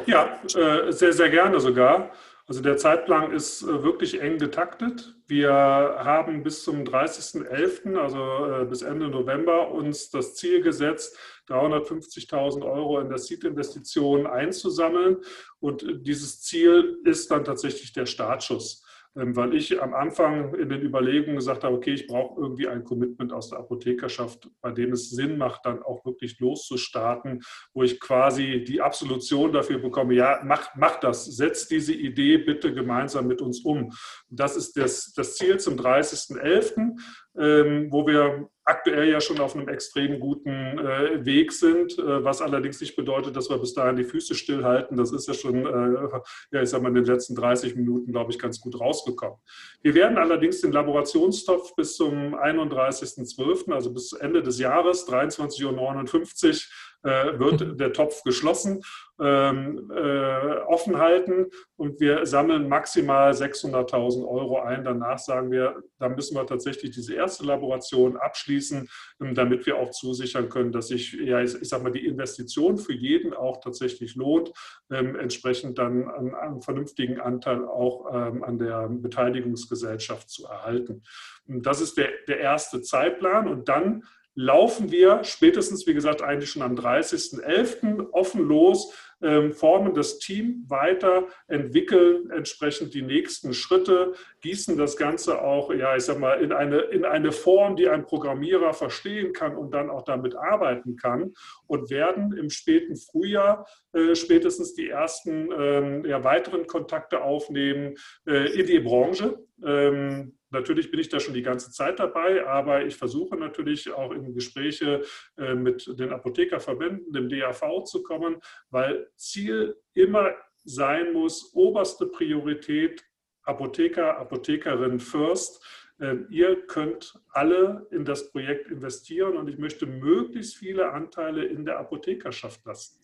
[0.07, 2.13] Ja, äh, sehr, sehr gerne sogar.
[2.53, 5.15] Also der Zeitplan ist äh, wirklich eng getaktet.
[5.27, 11.17] Wir haben bis zum 30.11., also äh, bis Ende November, uns das Ziel gesetzt,
[11.49, 15.17] 350.000 Euro in der Seed-Investition einzusammeln.
[15.61, 18.82] Und dieses Ziel ist dann tatsächlich der Startschuss.
[19.15, 22.83] Ähm, weil ich am Anfang in den Überlegungen gesagt habe, okay, ich brauche irgendwie ein
[22.83, 27.43] Commitment aus der Apothekerschaft, bei dem es Sinn macht, dann auch wirklich loszustarten,
[27.75, 32.73] wo ich quasi die Absolution dafür bekomme, ja, mach, mach das, setz diese Idee bitte
[32.73, 33.93] gemeinsam mit uns um.
[34.29, 36.99] Das ist das, das Ziel zum 30.11 ähm,
[37.35, 42.81] wo wir aktuell ja schon auf einem extrem guten äh, Weg sind, äh, was allerdings
[42.81, 44.97] nicht bedeutet, dass wir bis dahin die Füße stillhalten.
[44.97, 46.09] Das ist ja schon, äh,
[46.53, 49.39] ja, ich sag mal, in den letzten 30 Minuten, glaube ich, ganz gut rausgekommen.
[49.83, 56.59] Wir werden allerdings den Laborationstopf bis zum 31.12., also bis Ende des Jahres, 23.59 Uhr,
[57.03, 58.83] äh, wird der Topf geschlossen,
[59.21, 61.47] ähm, äh, offen halten
[61.77, 64.85] und wir sammeln maximal 600.000 Euro ein.
[64.85, 68.89] Danach sagen wir, da müssen wir tatsächlich diese erste Laboration abschließen,
[69.21, 72.79] ähm, damit wir auch zusichern können, dass sich, ja, ich, ich sage mal, die Investition
[72.79, 74.53] für jeden auch tatsächlich lohnt,
[74.91, 81.03] ähm, entsprechend dann einen, einen, vernünftigen Anteil auch ähm, an der Beteiligungsgesellschaft zu erhalten.
[81.47, 84.05] Und das ist der, der erste Zeitplan und dann
[84.35, 88.11] laufen wir spätestens, wie gesagt, eigentlich schon am 30.11.
[88.13, 95.43] offen los, ähm, formen das Team weiter, entwickeln entsprechend die nächsten Schritte, gießen das Ganze
[95.43, 99.57] auch, ja, ich sag mal, in eine, in eine Form, die ein Programmierer verstehen kann
[99.57, 101.35] und dann auch damit arbeiten kann
[101.67, 107.95] und werden im späten Frühjahr äh, spätestens die ersten ähm, ja, weiteren Kontakte aufnehmen
[108.27, 109.39] äh, in die Branche.
[109.65, 114.13] Ähm, Natürlich bin ich da schon die ganze Zeit dabei, aber ich versuche natürlich auch
[114.13, 115.03] in Gespräche
[115.39, 118.37] äh, mit den Apothekerverbänden, dem DAV zu kommen,
[118.71, 120.35] weil Ziel immer
[120.65, 123.03] sein muss, oberste Priorität,
[123.45, 125.65] Apotheker, Apothekerin first.
[126.01, 131.65] Ähm, ihr könnt alle in das Projekt investieren und ich möchte möglichst viele Anteile in
[131.65, 133.02] der Apothekerschaft lassen.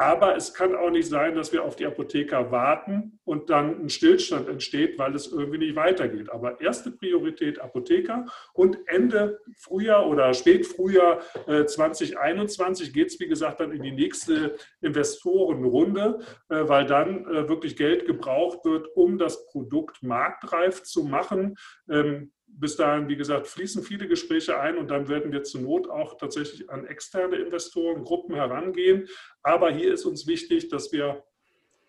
[0.00, 3.90] Aber es kann auch nicht sein, dass wir auf die Apotheker warten und dann ein
[3.90, 6.30] Stillstand entsteht, weil es irgendwie nicht weitergeht.
[6.30, 8.24] Aber erste Priorität Apotheker
[8.54, 11.20] und Ende Frühjahr oder Spätfrühjahr
[11.66, 17.76] 2021 geht es, wie gesagt, dann in die nächste Investorenrunde, äh, weil dann äh, wirklich
[17.76, 21.56] Geld gebraucht wird, um das Produkt marktreif zu machen.
[22.58, 26.18] Bis dahin, wie gesagt, fließen viele Gespräche ein und dann werden wir zur Not auch
[26.18, 29.08] tatsächlich an externe Investorengruppen herangehen.
[29.42, 31.24] Aber hier ist uns wichtig, dass wir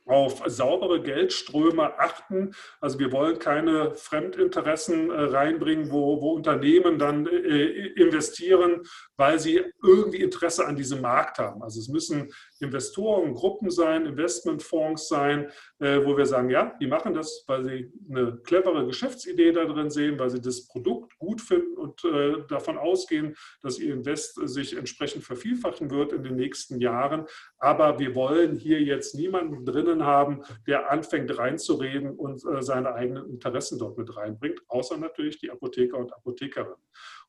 [0.05, 2.53] auf saubere Geldströme achten.
[2.79, 8.81] Also wir wollen keine Fremdinteressen äh, reinbringen, wo, wo Unternehmen dann äh, investieren,
[9.15, 11.61] weil sie irgendwie Interesse an diesem Markt haben.
[11.63, 15.49] Also es müssen Investorengruppen sein, Investmentfonds sein,
[15.79, 19.89] äh, wo wir sagen, ja, die machen das, weil sie eine clevere Geschäftsidee da drin
[19.89, 22.01] sehen, weil sie das Produkt gut finden und
[22.49, 27.25] davon ausgehen, dass ihr Invest sich entsprechend vervielfachen wird in den nächsten Jahren.
[27.57, 33.29] Aber wir wollen hier jetzt niemanden drinnen haben, der anfängt reinzureden und äh, seine eigenen
[33.29, 36.75] Interessen dort mit reinbringt, außer natürlich die Apotheker und Apothekerinnen.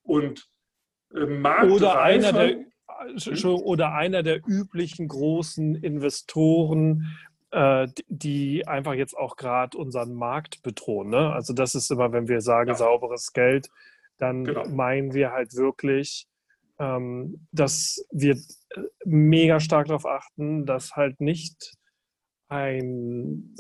[0.03, 0.49] Und
[1.14, 2.72] äh, oder einer der?
[3.65, 7.17] Oder einer der üblichen großen Investoren,
[7.51, 11.11] äh, die einfach jetzt auch gerade unseren Markt bedrohen.
[11.11, 11.33] Ne?
[11.33, 12.75] Also das ist immer, wenn wir sagen ja.
[12.75, 13.69] sauberes Geld,
[14.19, 14.67] dann genau.
[14.69, 16.27] meinen wir halt wirklich,
[16.79, 21.75] ähm, dass wir äh, mega stark darauf achten, dass halt nicht
[22.53, 23.55] ein,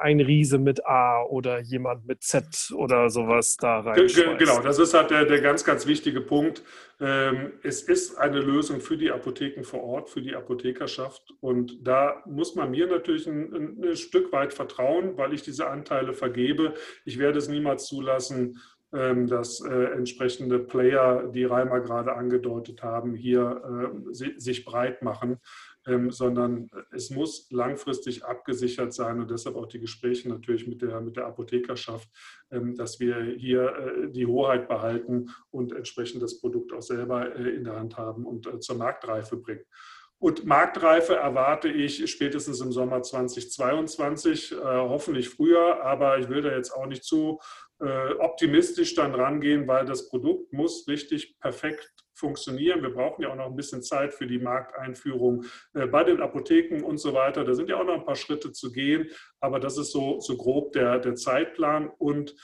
[0.00, 4.08] ein Riese mit A oder jemand mit Z oder sowas da rein.
[4.38, 6.64] Genau, das ist halt der, der ganz, ganz wichtige Punkt.
[7.00, 11.32] Ähm, es ist eine Lösung für die Apotheken vor Ort, für die Apothekerschaft.
[11.40, 16.12] Und da muss man mir natürlich ein, ein Stück weit vertrauen, weil ich diese Anteile
[16.12, 16.74] vergebe.
[17.04, 18.60] Ich werde es niemals zulassen,
[18.92, 25.38] ähm, dass äh, entsprechende Player, die Reimer gerade angedeutet haben, hier äh, sich breit machen
[25.86, 31.00] ähm, sondern es muss langfristig abgesichert sein und deshalb auch die Gespräche natürlich mit der,
[31.00, 32.08] mit der Apothekerschaft,
[32.50, 37.50] ähm, dass wir hier äh, die Hoheit behalten und entsprechend das Produkt auch selber äh,
[37.50, 39.64] in der Hand haben und äh, zur Marktreife bringen.
[40.18, 46.56] Und Marktreife erwarte ich spätestens im Sommer 2022, äh, hoffentlich früher, aber ich will da
[46.56, 47.40] jetzt auch nicht zu
[47.80, 51.92] äh, optimistisch dann rangehen, weil das Produkt muss richtig perfekt
[52.24, 52.80] funktionieren.
[52.80, 55.44] Wir brauchen ja auch noch ein bisschen Zeit für die Markteinführung
[55.74, 57.44] äh, bei den Apotheken und so weiter.
[57.44, 59.10] Da sind ja auch noch ein paar Schritte zu gehen,
[59.40, 61.90] aber das ist so, so grob der, der Zeitplan.
[61.98, 62.34] Und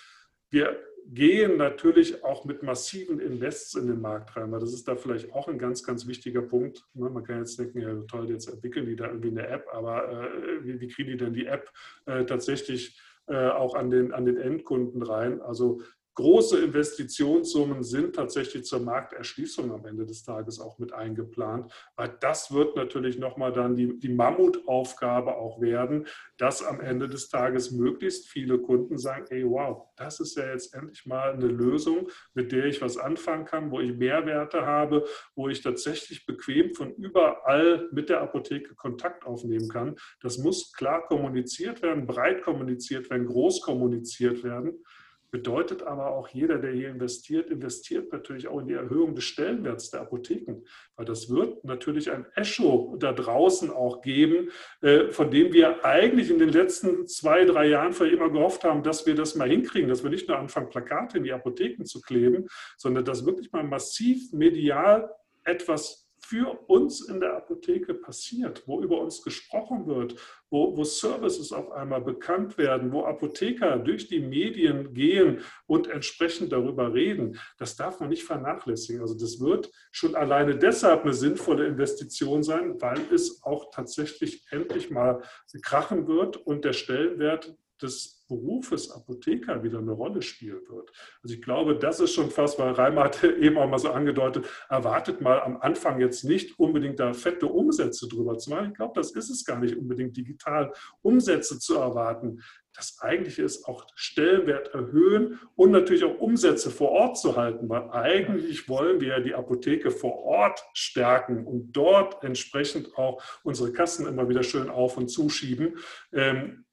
[0.50, 0.76] wir
[1.06, 5.32] gehen natürlich auch mit massiven Invests in den Markt rein, weil das ist da vielleicht
[5.32, 6.84] auch ein ganz, ganz wichtiger Punkt.
[6.92, 10.10] Ne, man kann jetzt denken, ja toll, jetzt entwickeln die da irgendwie eine App, aber
[10.10, 11.70] äh, wie, wie, kriegen die denn die App
[12.04, 15.40] äh, tatsächlich äh, auch an den, an den Endkunden rein?
[15.40, 15.80] Also
[16.20, 22.52] große Investitionssummen sind tatsächlich zur Markterschließung am Ende des Tages auch mit eingeplant, weil das
[22.52, 26.06] wird natürlich nochmal dann die, die Mammutaufgabe auch werden,
[26.36, 30.74] dass am Ende des Tages möglichst viele Kunden sagen, ey wow, das ist ja jetzt
[30.74, 35.48] endlich mal eine Lösung, mit der ich was anfangen kann, wo ich Mehrwerte habe, wo
[35.48, 39.96] ich tatsächlich bequem von überall mit der Apotheke Kontakt aufnehmen kann.
[40.20, 44.84] Das muss klar kommuniziert werden, breit kommuniziert werden, groß kommuniziert werden.
[45.30, 49.90] Bedeutet aber auch, jeder, der hier investiert, investiert natürlich auch in die Erhöhung des Stellenwerts
[49.90, 50.64] der Apotheken.
[50.96, 54.50] Weil das wird natürlich ein Echo da draußen auch geben,
[54.80, 58.82] äh, von dem wir eigentlich in den letzten zwei, drei Jahren vielleicht immer gehofft haben,
[58.82, 62.00] dass wir das mal hinkriegen, dass wir nicht nur anfangen, Plakate in die Apotheken zu
[62.00, 65.10] kleben, sondern dass wirklich mal massiv medial
[65.44, 70.16] etwas für uns in der Apotheke passiert, wo über uns gesprochen wird,
[70.50, 76.52] wo, wo, Services auf einmal bekannt werden, wo Apotheker durch die Medien gehen und entsprechend
[76.52, 79.00] darüber reden, das darf man nicht vernachlässigen.
[79.00, 84.90] Also das wird schon alleine deshalb eine sinnvolle Investition sein, weil es auch tatsächlich endlich
[84.90, 85.22] mal
[85.62, 90.92] krachen wird und der Stellenwert des Berufes Apotheker wieder eine Rolle spielen wird.
[91.22, 94.46] Also ich glaube, das ist schon fast, weil Reimer hatte eben auch mal so angedeutet,
[94.68, 98.68] erwartet mal am Anfang jetzt nicht unbedingt da fette Umsätze drüber zu machen.
[98.70, 100.72] Ich glaube, das ist es gar nicht unbedingt digital,
[101.02, 102.40] Umsätze zu erwarten.
[102.72, 107.90] Das eigentliche ist auch Stellenwert erhöhen und natürlich auch Umsätze vor Ort zu halten, weil
[107.90, 114.06] eigentlich wollen wir ja die Apotheke vor Ort stärken und dort entsprechend auch unsere Kassen
[114.06, 115.78] immer wieder schön auf und zuschieben.
[116.12, 116.64] Ähm,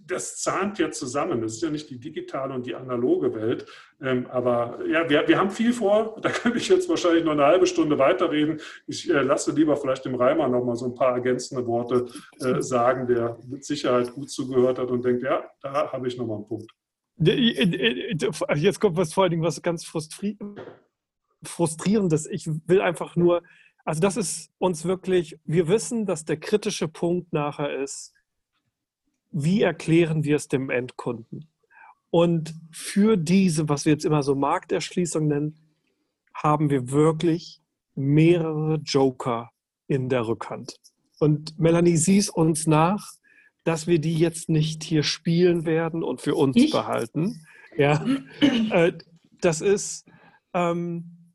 [0.00, 1.40] das zahnt ja zusammen.
[1.40, 3.66] Das ist ja nicht die digitale und die analoge Welt.
[4.00, 6.16] Ähm, aber ja, wir, wir haben viel vor.
[6.20, 8.60] Da könnte ich jetzt wahrscheinlich noch eine halbe Stunde weiterreden.
[8.86, 12.06] Ich äh, lasse lieber vielleicht dem Reimer noch mal so ein paar ergänzende Worte
[12.40, 16.26] äh, sagen, der mit Sicherheit gut zugehört hat und denkt, ja, da habe ich noch
[16.26, 16.70] mal einen Punkt.
[17.16, 20.36] Jetzt kommt was vor allen Dingen was ganz frustri
[21.44, 22.26] frustrierendes.
[22.26, 23.42] Ich will einfach nur,
[23.84, 28.14] also das ist uns wirklich, wir wissen, dass der kritische Punkt nachher ist,
[29.34, 31.48] wie erklären wir es dem Endkunden?
[32.10, 35.58] Und für diese, was wir jetzt immer so Markterschließung nennen,
[36.32, 37.60] haben wir wirklich
[37.96, 39.50] mehrere Joker
[39.88, 40.76] in der Rückhand.
[41.18, 43.12] Und Melanie, siehst uns nach,
[43.64, 46.70] dass wir die jetzt nicht hier spielen werden und für uns ich?
[46.70, 47.44] behalten.
[47.76, 48.06] Ja,
[48.70, 48.92] äh,
[49.40, 50.06] das ist
[50.52, 51.32] ähm,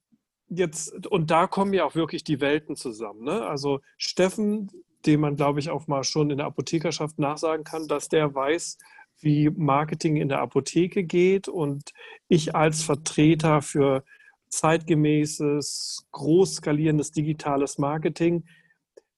[0.47, 3.23] jetzt, und da kommen ja auch wirklich die Welten zusammen.
[3.23, 3.45] Ne?
[3.45, 4.71] Also Steffen
[5.05, 8.77] dem man, glaube ich, auch mal schon in der Apothekerschaft nachsagen kann, dass der weiß,
[9.21, 11.47] wie Marketing in der Apotheke geht.
[11.47, 11.91] Und
[12.27, 14.03] ich als Vertreter für
[14.49, 18.45] zeitgemäßes, groß skalierendes digitales Marketing,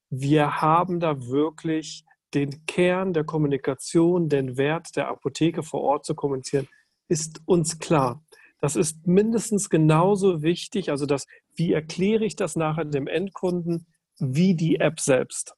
[0.10, 2.04] wir haben da wirklich
[2.34, 6.68] den Kern der Kommunikation, den Wert der Apotheke vor Ort zu kommunizieren,
[7.08, 8.24] ist uns klar.
[8.60, 11.26] Das ist mindestens genauso wichtig, also das,
[11.56, 13.88] wie erkläre ich das nachher dem Endkunden,
[14.20, 15.56] wie die App selbst.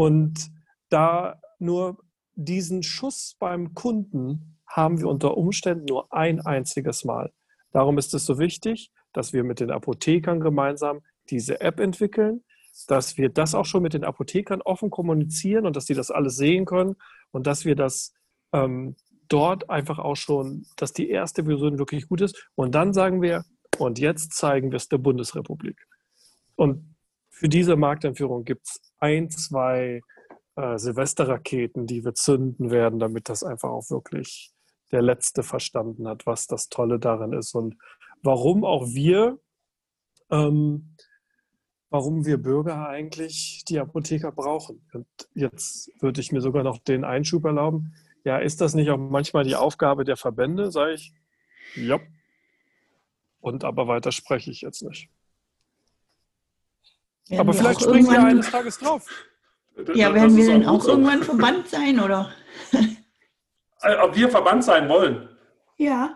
[0.00, 0.50] Und
[0.88, 1.98] da nur
[2.34, 7.34] diesen Schuss beim Kunden haben wir unter Umständen nur ein einziges Mal.
[7.70, 12.42] Darum ist es so wichtig, dass wir mit den Apothekern gemeinsam diese App entwickeln,
[12.86, 16.34] dass wir das auch schon mit den Apothekern offen kommunizieren und dass sie das alles
[16.36, 16.96] sehen können
[17.30, 18.14] und dass wir das
[18.54, 18.96] ähm,
[19.28, 22.48] dort einfach auch schon, dass die erste Version wirklich gut ist.
[22.54, 23.44] Und dann sagen wir,
[23.76, 25.86] und jetzt zeigen wir es der Bundesrepublik.
[26.56, 26.90] Und
[27.40, 30.02] für diese Markteinführung gibt es ein, zwei
[30.56, 34.52] äh, Silvesterraketen, die wir zünden werden, damit das einfach auch wirklich
[34.92, 37.78] der Letzte verstanden hat, was das Tolle darin ist und
[38.22, 39.38] warum auch wir,
[40.30, 40.94] ähm,
[41.88, 44.86] warum wir Bürger eigentlich die Apotheker brauchen.
[44.92, 47.94] Und jetzt würde ich mir sogar noch den Einschub erlauben.
[48.22, 50.70] Ja, ist das nicht auch manchmal die Aufgabe der Verbände?
[50.70, 51.14] Sage ich,
[51.74, 51.98] ja.
[53.40, 55.08] Und aber weiter spreche ich jetzt nicht.
[57.30, 59.06] Werden Aber vielleicht springen wir eines Tages drauf.
[59.94, 60.90] Ja, werden wir denn auch so.
[60.90, 62.30] irgendwann verbannt sein, oder?
[63.82, 65.26] Äh, ob wir verbannt sein wollen?
[65.78, 66.14] Ja.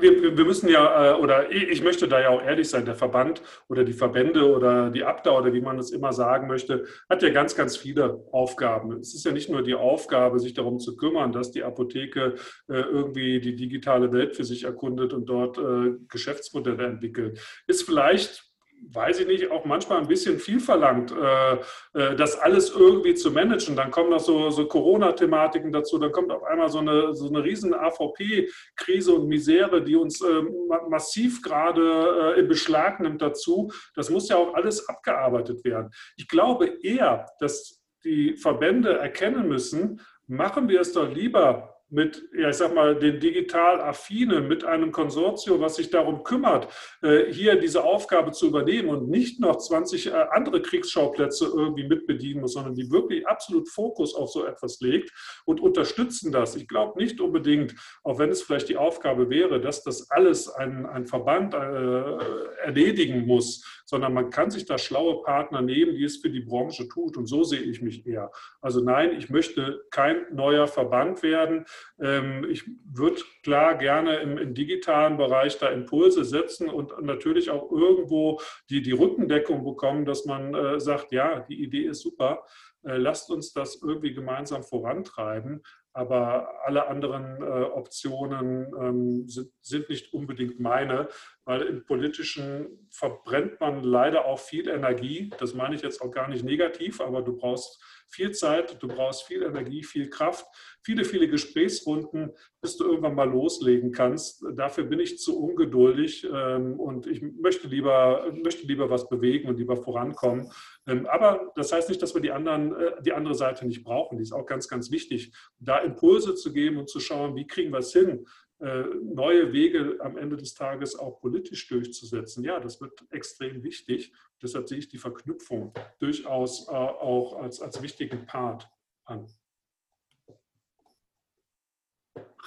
[0.00, 3.42] Wir, wir, müssen ja, äh, oder ich möchte da ja auch ehrlich sein, der Verband
[3.68, 7.28] oder die Verbände oder die Abda oder wie man es immer sagen möchte, hat ja
[7.28, 8.98] ganz, ganz viele Aufgaben.
[8.98, 12.36] Es ist ja nicht nur die Aufgabe, sich darum zu kümmern, dass die Apotheke
[12.68, 15.60] äh, irgendwie die digitale Welt für sich erkundet und dort
[16.08, 17.38] Geschäftsmodelle entwickelt.
[17.66, 18.45] Ist vielleicht
[18.92, 21.54] weiß ich nicht, auch manchmal ein bisschen viel verlangt, äh,
[21.94, 23.76] äh, das alles irgendwie zu managen.
[23.76, 27.42] Dann kommen noch so, so Corona-Thematiken dazu, dann kommt auf einmal so eine, so eine
[27.42, 30.42] riesen AVP-Krise und Misere, die uns äh,
[30.88, 33.70] massiv gerade in Beschlag nimmt dazu.
[33.94, 35.90] Das muss ja auch alles abgearbeitet werden.
[36.16, 42.48] Ich glaube eher, dass die Verbände erkennen müssen, machen wir es doch lieber mit, ja,
[42.48, 46.68] ich sag mal, den digital affinen, mit einem Konsortium, was sich darum kümmert,
[47.02, 52.40] äh, hier diese Aufgabe zu übernehmen und nicht noch 20 äh, andere Kriegsschauplätze irgendwie mitbedienen
[52.40, 55.12] muss, sondern die wirklich absolut Fokus auf so etwas legt
[55.44, 56.56] und unterstützen das.
[56.56, 60.86] Ich glaube nicht unbedingt, auch wenn es vielleicht die Aufgabe wäre, dass das alles ein,
[60.86, 66.16] ein Verband äh, erledigen muss, sondern man kann sich da schlaue Partner nehmen, die es
[66.16, 67.16] für die Branche tut.
[67.16, 68.32] Und so sehe ich mich eher.
[68.60, 71.64] Also nein, ich möchte kein neuer Verband werden.
[72.00, 77.70] Ähm, ich würde klar gerne im, im, digitalen Bereich da Impulse setzen und natürlich auch
[77.70, 82.44] irgendwo die, die Rückendeckung bekommen, dass man äh, sagt, ja, die Idee ist super,
[82.84, 85.62] äh, lasst uns das irgendwie gemeinsam vorantreiben.
[85.92, 91.08] Aber alle anderen äh, Optionen ähm, sind, sind, nicht unbedingt meine,
[91.46, 95.30] weil im Politischen verbrennt man leider auch viel Energie.
[95.38, 99.24] Das meine ich jetzt auch gar nicht negativ, aber du brauchst viel Zeit, du brauchst
[99.24, 100.46] viel Energie, viel Kraft,
[100.82, 104.44] viele, viele Gesprächsrunden, bis du irgendwann mal loslegen kannst.
[104.54, 109.58] Dafür bin ich zu ungeduldig ähm, und ich möchte lieber, möchte lieber was bewegen und
[109.58, 110.50] lieber vorankommen.
[110.86, 114.18] Ähm, aber das heißt nicht, dass wir die, anderen, äh, die andere Seite nicht brauchen.
[114.18, 117.72] Die ist auch ganz, ganz wichtig, da Impulse zu geben und zu schauen, wie kriegen
[117.72, 118.26] wir es hin,
[118.58, 122.42] neue Wege am Ende des Tages auch politisch durchzusetzen.
[122.42, 124.12] Ja, das wird extrem wichtig.
[124.42, 128.68] Deshalb sehe ich die Verknüpfung durchaus äh, auch als, als wichtigen Part
[129.04, 129.26] an.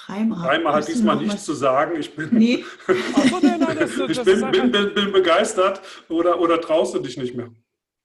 [0.07, 1.99] Reimer, Reimer hat diesmal nichts zu sagen.
[1.99, 2.64] Ich bin, nee.
[2.88, 7.51] ich bin, bin, bin, bin, begeistert oder, oder traust du dich nicht mehr?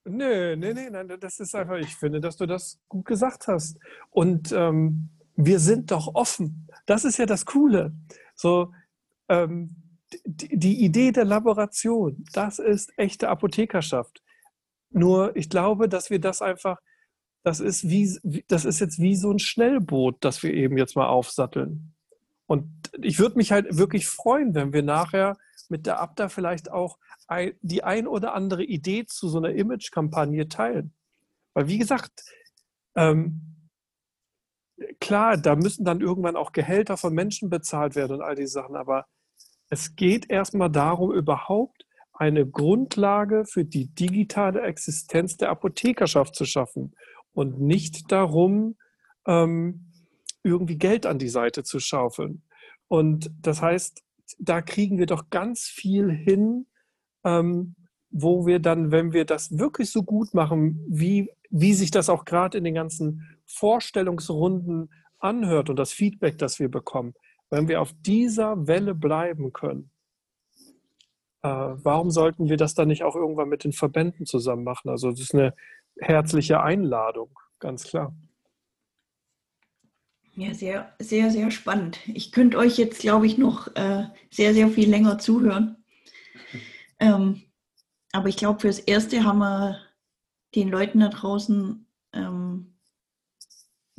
[0.07, 3.79] Nö, nee, nee, nein, das ist einfach, ich finde, dass du das gut gesagt hast.
[4.11, 6.67] Und ähm, wir sind doch offen.
[6.85, 7.93] Das ist ja das Coole.
[8.35, 8.71] So,
[9.29, 9.75] ähm,
[10.23, 14.21] die, die Idee der Laboration, das ist echte Apothekerschaft.
[14.91, 16.77] Nur ich glaube, dass wir das einfach,
[17.43, 21.07] das ist wie, das ist jetzt wie so ein Schnellboot, das wir eben jetzt mal
[21.07, 21.93] aufsatteln.
[22.47, 22.69] Und
[23.01, 26.97] ich würde mich halt wirklich freuen, wenn wir nachher mit der Abda vielleicht auch
[27.61, 30.93] die ein oder andere Idee zu so einer Image-Kampagne teilen.
[31.55, 32.23] Weil wie gesagt,
[32.95, 33.54] ähm,
[34.99, 38.75] klar, da müssen dann irgendwann auch Gehälter von Menschen bezahlt werden und all diese Sachen,
[38.75, 39.05] aber
[39.69, 46.95] es geht erstmal darum, überhaupt eine Grundlage für die digitale Existenz der Apothekerschaft zu schaffen
[47.33, 48.77] und nicht darum,
[49.27, 49.91] ähm,
[50.43, 52.43] irgendwie Geld an die Seite zu schaufeln.
[52.87, 54.03] Und das heißt,
[54.39, 56.67] da kriegen wir doch ganz viel hin,
[57.23, 57.75] ähm,
[58.11, 62.23] wo wir dann, wenn wir das wirklich so gut machen, wie, wie sich das auch
[62.23, 67.13] gerade in den ganzen Vorstellungsrunden anhört und das Feedback, das wir bekommen,
[67.49, 69.91] wenn wir auf dieser Welle bleiben können,
[71.43, 74.89] äh, warum sollten wir das dann nicht auch irgendwann mit den Verbänden zusammen machen?
[74.89, 75.53] Also das ist eine
[75.99, 78.15] herzliche Einladung, ganz klar.
[80.33, 81.99] Ja, sehr, sehr, sehr spannend.
[82.07, 85.77] Ich könnte euch jetzt, glaube ich, noch äh, sehr, sehr viel länger zuhören.
[86.99, 87.43] Ähm,
[88.11, 89.79] aber ich glaube, fürs Erste haben wir
[90.55, 92.74] den Leuten da draußen ähm,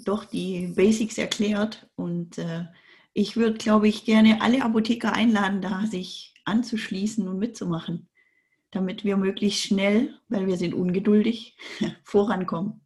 [0.06, 1.88] doch die Basics erklärt.
[1.96, 2.64] Und äh,
[3.12, 8.08] ich würde, glaube ich, gerne alle Apotheker einladen, da sich anzuschließen und mitzumachen,
[8.70, 11.56] damit wir möglichst schnell, weil wir sind ungeduldig,
[12.04, 12.80] vorankommen.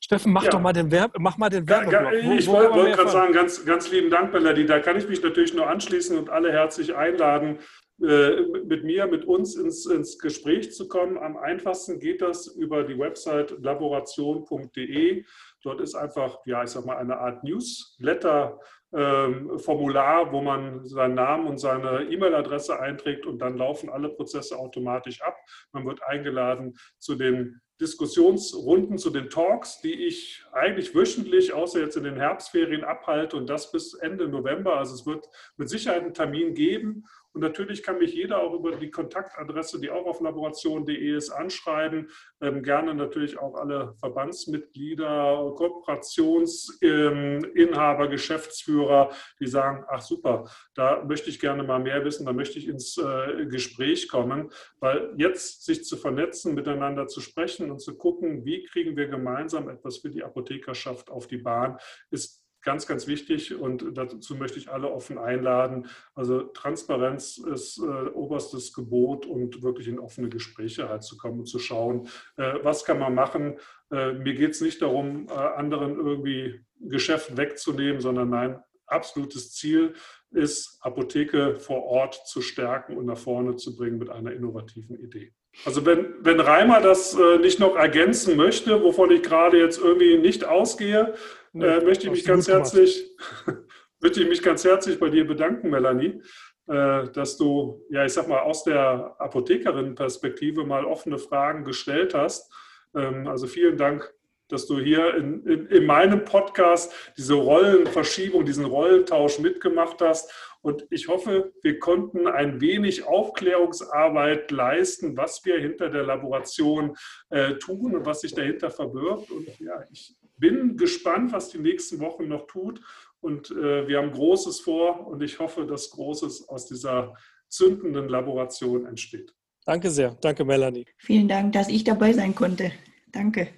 [0.00, 0.50] Steffen, mach ja.
[0.50, 2.38] doch mal den, Werb mach mal den Werbeblock.
[2.38, 4.66] ich wollte wollt gerade sagen, ganz, ganz lieben Dank, Melanie.
[4.66, 7.60] Da kann ich mich natürlich nur anschließen und alle herzlich einladen,
[8.02, 11.16] äh, mit mir, mit uns ins, ins Gespräch zu kommen.
[11.18, 15.24] Am einfachsten geht das über die Website laboration.de.
[15.62, 18.58] Dort ist einfach, ja, ich sag mal, eine Art Newsletter.
[18.94, 24.58] Ähm, Formular, wo man seinen Namen und seine E-Mail-Adresse einträgt und dann laufen alle Prozesse
[24.58, 25.34] automatisch ab.
[25.72, 31.96] Man wird eingeladen zu den Diskussionsrunden, zu den Talks, die ich eigentlich wöchentlich, außer jetzt
[31.96, 34.76] in den Herbstferien, abhalte und das bis Ende November.
[34.76, 38.76] Also es wird mit Sicherheit einen Termin geben und natürlich kann mich jeder auch über
[38.76, 42.10] die Kontaktadresse, die auch auf laboration.de ist, anschreiben.
[42.42, 50.44] Ähm, gerne natürlich auch alle Verbandsmitglieder, Kooperationsinhaber, Geschäftsführer, die sagen, ach super,
[50.74, 54.50] da möchte ich gerne mal mehr wissen, da möchte ich ins äh, Gespräch kommen.
[54.78, 59.70] Weil jetzt sich zu vernetzen, miteinander zu sprechen und zu gucken, wie kriegen wir gemeinsam
[59.70, 61.78] etwas für die Apothekerschaft auf die Bahn,
[62.10, 65.88] ist ganz, ganz wichtig und dazu möchte ich alle offen einladen.
[66.14, 71.46] Also Transparenz ist äh, oberstes Gebot und wirklich in offene Gespräche halt zu kommen und
[71.46, 73.58] zu schauen, äh, was kann man machen.
[73.90, 78.62] Äh, mir geht es nicht darum, äh, anderen irgendwie Geschäft wegzunehmen, sondern nein,
[78.92, 79.94] absolutes Ziel
[80.30, 85.32] ist, Apotheke vor Ort zu stärken und nach vorne zu bringen mit einer innovativen Idee.
[85.64, 90.16] Also wenn, wenn Reimer das äh, nicht noch ergänzen möchte, wovon ich gerade jetzt irgendwie
[90.16, 91.14] nicht ausgehe,
[91.52, 93.10] nee, äh, möchte ich mich ganz herzlich,
[94.00, 96.22] möchte ich mich ganz herzlich bei dir bedanken, Melanie,
[96.68, 102.50] äh, dass du, ja, ich sag mal, aus der Apothekerin-Perspektive mal offene Fragen gestellt hast.
[102.94, 104.14] Ähm, also vielen Dank
[104.52, 110.30] dass du hier in, in, in, meinem Podcast diese Rollenverschiebung, diesen Rollentausch mitgemacht hast.
[110.60, 116.96] Und ich hoffe, wir konnten ein wenig Aufklärungsarbeit leisten, was wir hinter der Laboration
[117.30, 119.30] äh, tun und was sich dahinter verbirgt.
[119.30, 122.80] Und ja, ich bin gespannt, was die nächsten Wochen noch tut.
[123.20, 127.14] Und äh, wir haben Großes vor und ich hoffe, dass Großes aus dieser
[127.48, 129.32] zündenden Laboration entsteht.
[129.64, 130.16] Danke sehr.
[130.20, 130.86] Danke, Melanie.
[130.98, 132.72] Vielen Dank, dass ich dabei sein konnte.
[133.12, 133.48] Danke.